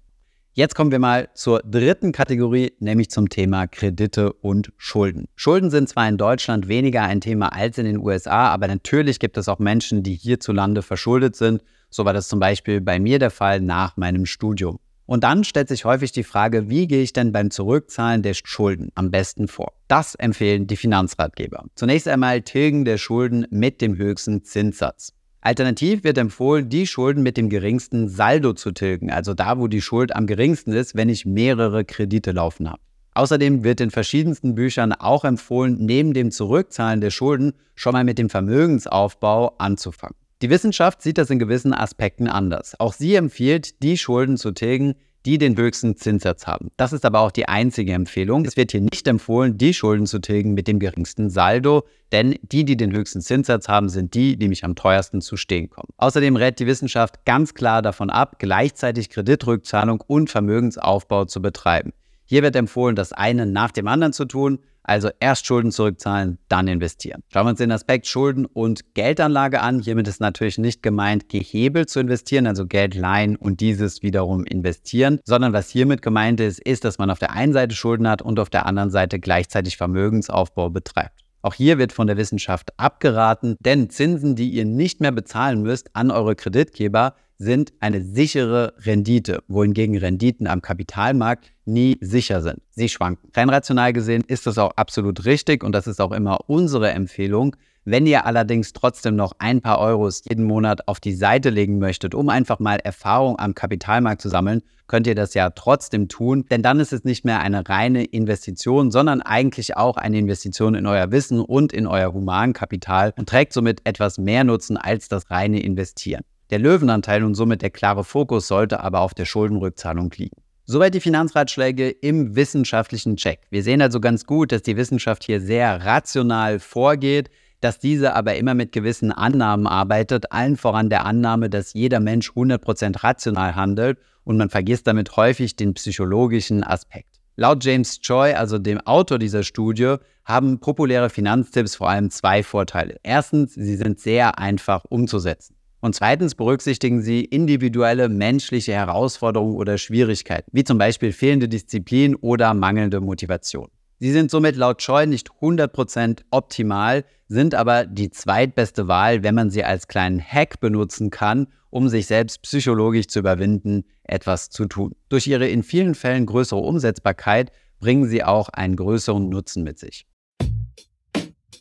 Jetzt 0.54 0.76
kommen 0.76 0.91
wir 0.91 1.00
mal 1.00 1.30
zur 1.34 1.60
dritten 1.60 2.12
Kategorie, 2.12 2.74
nämlich 2.80 3.10
zum 3.10 3.28
Thema 3.28 3.67
Kredite 3.67 4.32
und 4.32 4.71
Schulden. 4.78 5.26
Schulden 5.36 5.69
sind 5.69 5.89
zwar 5.89 6.08
in 6.08 6.17
Deutschland 6.17 6.67
weniger 6.67 7.02
ein 7.02 7.21
Thema 7.21 7.52
als 7.52 7.78
in 7.78 7.86
den 7.86 7.98
USA, 7.98 8.50
aber 8.50 8.67
natürlich 8.67 9.19
gibt 9.19 9.38
es 9.38 9.50
auch 9.50 9.60
Menschen, 9.60 10.04
die 10.04 10.13
hierzulande 10.13 10.82
verschuldet 10.82 11.36
sind 11.36 11.62
so 11.89 12.06
war 12.06 12.13
das 12.13 12.28
zum 12.28 12.39
Beispiel 12.39 12.82
bei 12.82 13.00
mir 13.00 13.19
der 13.19 13.32
Fall 13.32 13.62
nach 13.62 13.98
meinem 13.98 14.26
Studium. 14.26 14.80
Und 15.06 15.24
dann 15.24 15.43
stellt 15.43 15.67
sich 15.67 15.86
häufig 15.86 16.12
die 16.12 16.24
Frage, 16.24 16.69
wie 16.69 16.88
gehe 16.88 17.04
ich 17.04 17.13
denn 17.13 17.32
beim 17.32 17.52
Zurückzahlen 17.52 18.24
der 18.24 18.34
Schulden 18.34 18.89
am 18.95 19.12
besten 19.12 19.48
vor? 19.48 19.74
Das 19.88 20.15
empfehlen 20.15 20.65
die 20.65 20.78
Finanzratgeber. 20.78 21.65
Zunächst 21.76 22.08
einmal 22.08 22.41
Tilgen 22.41 22.86
der 22.86 22.98
Schulden 22.98 23.45
mit 23.52 23.82
dem 23.82 23.98
höchsten 23.98 24.43
Zinssatz. 24.43 25.13
Alternativ 25.41 26.04
wird 26.04 26.17
empfohlen, 26.17 26.69
die 26.69 26.88
Schulden 26.88 27.21
mit 27.21 27.38
dem 27.38 27.50
geringsten 27.50 28.10
Saldo 28.10 28.54
zu 28.54 28.71
tilgen, 28.71 29.12
also 29.12 29.36
da, 29.36 29.60
wo 29.60 29.67
die 29.67 29.82
Schuld 29.82 30.15
am 30.15 30.26
geringsten 30.26 30.74
ist, 30.74 30.95
wenn 30.95 31.08
ich 31.08 31.28
mehrere 31.28 31.86
Kredite 31.86 32.32
laufen 32.32 32.67
habe. 32.67 32.82
Außerdem 33.13 33.63
wird 33.63 33.80
in 33.80 33.91
verschiedensten 33.91 34.56
Büchern 34.56 34.91
auch 34.91 35.24
empfohlen, 35.24 35.78
neben 35.80 36.15
dem 36.15 36.32
Zurückzahlen 36.32 37.00
der 37.00 37.12
Schulden 37.12 37.54
schon 37.76 37.93
mal 37.93 38.04
mit 38.04 38.17
dem 38.17 38.32
Vermögensaufbau 38.32 39.56
anzufangen. 39.60 40.15
Die 40.45 40.51
Wissenschaft 40.51 41.01
sieht 41.01 41.17
das 41.17 41.31
in 41.31 41.39
gewissen 41.39 41.73
Aspekten 41.73 42.27
anders. 42.27 42.79
Auch 42.79 42.93
sie 42.93 43.15
empfiehlt, 43.15 43.81
die 43.81 43.97
Schulden 43.97 44.38
zu 44.38 44.51
tilgen, 44.51 44.93
die 45.25 45.39
den 45.39 45.58
höchsten 45.58 45.97
Zinssatz 45.97 46.45
haben. 46.45 46.69
Das 46.77 46.93
ist 46.93 47.03
aber 47.03 47.21
auch 47.21 47.31
die 47.31 47.47
einzige 47.47 47.93
Empfehlung. 47.93 48.45
Es 48.45 48.55
wird 48.55 48.69
hier 48.69 48.81
nicht 48.81 49.08
empfohlen, 49.08 49.58
die 49.58 49.73
Schulden 49.73 50.05
zu 50.05 50.19
tilgen 50.19 50.53
mit 50.53 50.67
dem 50.67 50.77
geringsten 50.77 51.31
Saldo, 51.31 51.86
denn 52.12 52.36
die, 52.43 52.63
die 52.63 52.77
den 52.77 52.91
höchsten 52.91 53.21
Zinssatz 53.21 53.67
haben, 53.67 53.89
sind 53.89 54.13
die, 54.13 54.38
die 54.38 54.47
mich 54.47 54.63
am 54.63 54.75
teuersten 54.75 55.19
zu 55.19 55.36
stehen 55.36 55.71
kommen. 55.71 55.89
Außerdem 55.97 56.36
rät 56.36 56.60
die 56.60 56.67
Wissenschaft 56.67 57.25
ganz 57.25 57.55
klar 57.55 57.81
davon 57.81 58.12
ab, 58.12 58.36
gleichzeitig 58.38 59.10
Kreditrückzahlung 59.10 60.03
und 60.05 60.29
Vermögensaufbau 60.29 61.25
zu 61.25 61.41
betreiben. 61.41 61.91
Hier 62.23 62.43
wird 62.43 62.55
empfohlen, 62.55 62.95
das 62.95 63.13
eine 63.13 63.47
nach 63.47 63.71
dem 63.71 63.88
anderen 63.88 64.13
zu 64.13 64.25
tun, 64.25 64.60
also 64.86 65.10
erst 65.19 65.45
Schulden 65.45 65.71
zurückzahlen, 65.71 66.38
dann 66.48 66.67
investieren. 66.67 67.21
Schauen 67.32 67.45
wir 67.45 67.50
uns 67.52 67.58
den 67.60 67.71
Aspekt 67.71 68.08
Schulden 68.08 68.45
und 68.45 68.93
Geldanlage 68.93 69.62
an. 69.62 69.80
Hiermit 69.80 70.08
ist 70.08 70.21
natürlich 70.21 70.58
nicht 70.58 70.84
gemeint, 70.84 71.30
gehebelt 71.30 71.89
zu 71.89 72.00
investieren, 72.00 72.48
also 72.48 72.65
Geld 72.65 72.95
leihen 72.95 73.36
und 73.36 73.60
dieses 73.60 74.02
wiederum 74.02 74.45
investieren, 74.45 75.19
sondern 75.26 75.54
was 75.54 75.69
hiermit 75.69 76.02
gemeint 76.02 76.39
ist, 76.39 76.60
ist, 76.60 76.86
dass 76.86 76.98
man 76.98 77.10
auf 77.10 77.19
der 77.19 77.32
einen 77.32 77.54
Seite 77.54 77.76
Schulden 77.76 78.08
hat 78.08 78.21
und 78.21 78.39
auf 78.39 78.50
der 78.50 78.65
anderen 78.65 78.91
Seite 78.91 79.19
gleichzeitig 79.19 79.78
Vermögensaufbau 79.78 80.69
betreibt. 80.69 81.26
Auch 81.41 81.54
hier 81.54 81.78
wird 81.78 81.93
von 81.93 82.08
der 82.08 82.17
Wissenschaft 82.17 82.71
abgeraten, 82.78 83.56
denn 83.60 83.91
Zinsen, 83.91 84.36
die 84.36 84.50
ihr 84.50 84.65
nicht 84.65 85.00
mehr 85.00 85.12
bezahlen 85.12 85.62
müsst 85.62 85.95
an 85.95 86.10
eure 86.10 86.36
Kreditgeber, 86.36 87.13
sind 87.38 87.74
eine 87.80 88.02
sichere 88.02 88.74
Rendite, 88.80 89.43
wohingegen 89.48 89.98
Renditen 89.98 90.48
am 90.48 90.62
Kapitalmarkt 90.62 91.52
nie 91.65 91.98
sicher 92.02 92.41
sind. 92.41 92.62
Sie 92.71 92.89
schwanken. 92.89 93.30
Rein 93.34 93.50
rational 93.50 93.93
gesehen 93.93 94.24
ist 94.28 94.48
das 94.48 94.58
auch 94.58 94.71
absolut 94.76 95.26
richtig 95.26 95.63
und 95.63 95.74
das 95.74 95.88
ist 95.88 96.00
auch 96.00 96.12
immer 96.12 96.39
unsere 96.48 96.91
Empfehlung. 96.91 97.56
Wenn 97.88 98.08
ihr 98.08 98.26
allerdings 98.26 98.74
trotzdem 98.74 99.15
noch 99.15 99.34
ein 99.38 99.62
paar 99.62 99.80
Euros 99.80 100.24
jeden 100.28 100.45
Monat 100.45 100.88
auf 100.88 101.00
die 101.00 101.13
Seite 101.13 101.52
legen 101.52 101.78
möchtet, 101.78 102.15
um 102.15 102.30
einfach 102.30 102.58
mal 102.60 102.78
Erfahrung 102.78 103.38
am 103.38 103.54
Kapitalmarkt 103.54 104.21
zu 104.21 104.30
sammeln, 104.30 104.63
könnt 104.88 105.06
ihr 105.06 105.13
das 105.13 105.36
ja 105.36 105.52
trotzdem 105.52 106.08
tun, 106.08 106.45
denn 106.50 106.63
dann 106.63 106.80
ist 106.80 106.93
es 106.93 107.04
nicht 107.04 107.26
mehr 107.26 107.41
eine 107.41 107.67
reine 107.67 108.04
Investition, 108.04 108.89
sondern 108.89 109.21
eigentlich 109.21 109.78
auch 109.78 109.98
eine 109.98 110.17
Investition 110.17 110.74
in 110.74 110.88
euer 110.88 111.12
Wissen 111.12 111.39
und 111.39 111.74
in 111.74 111.86
euer 111.86 112.12
Humankapital 112.12 113.13
und 113.17 113.30
trägt 113.30 113.54
somit 113.54 113.82
etwas 113.84 114.17
mehr 114.17 114.43
Nutzen 114.43 114.78
als 114.78 115.08
das 115.08 115.30
reine 115.30 115.62
Investieren. 115.62 116.24
Der 116.51 116.60
Löwenanteil 116.60 117.23
und 117.23 117.36
somit 117.36 117.62
der 117.62 117.71
klare 117.71 118.03
Fokus 118.03 118.47
sollte 118.47 118.81
aber 118.81 119.01
auf 119.01 119.13
der 119.13 119.25
Schuldenrückzahlung 119.25 120.12
liegen. 120.15 120.38
Soweit 120.65 120.93
die 120.93 120.99
Finanzratschläge 120.99 121.89
im 121.89 122.36
wissenschaftlichen 122.36 123.17
Check. 123.17 123.41
Wir 123.49 123.63
sehen 123.63 123.81
also 123.81 123.99
ganz 123.99 124.25
gut, 124.25 124.51
dass 124.51 124.63
die 124.63 124.77
Wissenschaft 124.77 125.23
hier 125.23 125.39
sehr 125.39 125.86
rational 125.86 126.60
vorgeht, 126.60 127.29
dass 127.62 127.79
diese 127.79 128.15
aber 128.15 128.36
immer 128.36 128.53
mit 128.53 128.71
gewissen 128.71 129.12
Annahmen 129.12 129.67
arbeitet, 129.67 130.31
allen 130.31 130.58
voran 130.58 130.89
der 130.89 131.05
Annahme, 131.05 131.49
dass 131.49 131.73
jeder 131.73 131.99
Mensch 131.99 132.31
100% 132.31 133.03
rational 133.03 133.55
handelt 133.55 133.99
und 134.23 134.38
man 134.38 134.49
vergisst 134.49 134.88
damit 134.88 135.15
häufig 135.17 135.55
den 135.55 135.73
psychologischen 135.73 136.63
Aspekt. 136.63 137.15
Laut 137.38 137.63
James 137.63 137.99
Choi, 137.99 138.34
also 138.34 138.58
dem 138.58 138.79
Autor 138.81 139.19
dieser 139.19 139.43
Studie, 139.43 139.95
haben 140.23 140.60
populäre 140.60 141.10
Finanztipps 141.10 141.75
vor 141.75 141.89
allem 141.89 142.10
zwei 142.10 142.43
Vorteile. 142.43 142.97
Erstens, 143.03 143.53
sie 143.53 143.75
sind 143.75 143.99
sehr 143.99 144.39
einfach 144.39 144.86
umzusetzen. 144.86 145.55
Und 145.86 145.93
zweitens 145.93 146.34
berücksichtigen 146.34 147.04
sie 147.04 147.24
individuelle 147.24 148.10
menschliche 148.10 148.74
Herausforderungen 148.74 149.56
oder 149.56 149.78
Schwierigkeiten, 149.78 150.50
wie 150.52 150.63
zum 150.63 150.80
Beispiel 150.80 151.12
fehlende 151.12 151.48
Disziplin 151.48 152.15
oder 152.15 152.56
mangelnde 152.56 153.02
Motivation. 153.02 153.69
Sie 154.00 154.12
sind 154.12 154.32
somit 154.32 154.56
laut 154.56 154.80
Choi 154.80 155.06
nicht 155.06 155.30
100% 155.30 156.21
optimal, 156.32 157.06
sind 157.28 157.54
aber 157.54 157.86
die 157.86 158.10
zweitbeste 158.10 158.88
Wahl, 158.88 159.21
wenn 159.21 159.36
man 159.36 159.52
sie 159.52 159.63
als 159.63 159.88
kleinen 159.88 160.19
Hack 160.19 160.60
benutzen 160.60 161.12
kann, 161.12 161.50
um 161.69 161.88
sich 161.88 162.08
selbst 162.08 162.41
psychologisch 162.41 163.06
zu 163.06 163.19
überwinden, 163.19 163.84
etwas 164.06 164.50
zu 164.50 164.65
tun. 164.65 164.95
Durch 165.10 165.28
ihre 165.28 165.48
in 165.48 165.62
vielen 165.62 165.93
Fällen 165.93 166.26
größere 166.26 166.62
Umsetzbarkeit 166.62 167.52
bringen 167.80 168.08
sie 168.08 168.24
auch 168.24 168.50
einen 168.50 168.76
größeren 168.76 169.30
Nutzen 169.30 169.62
mit 169.62 169.78
sich. 169.78 170.08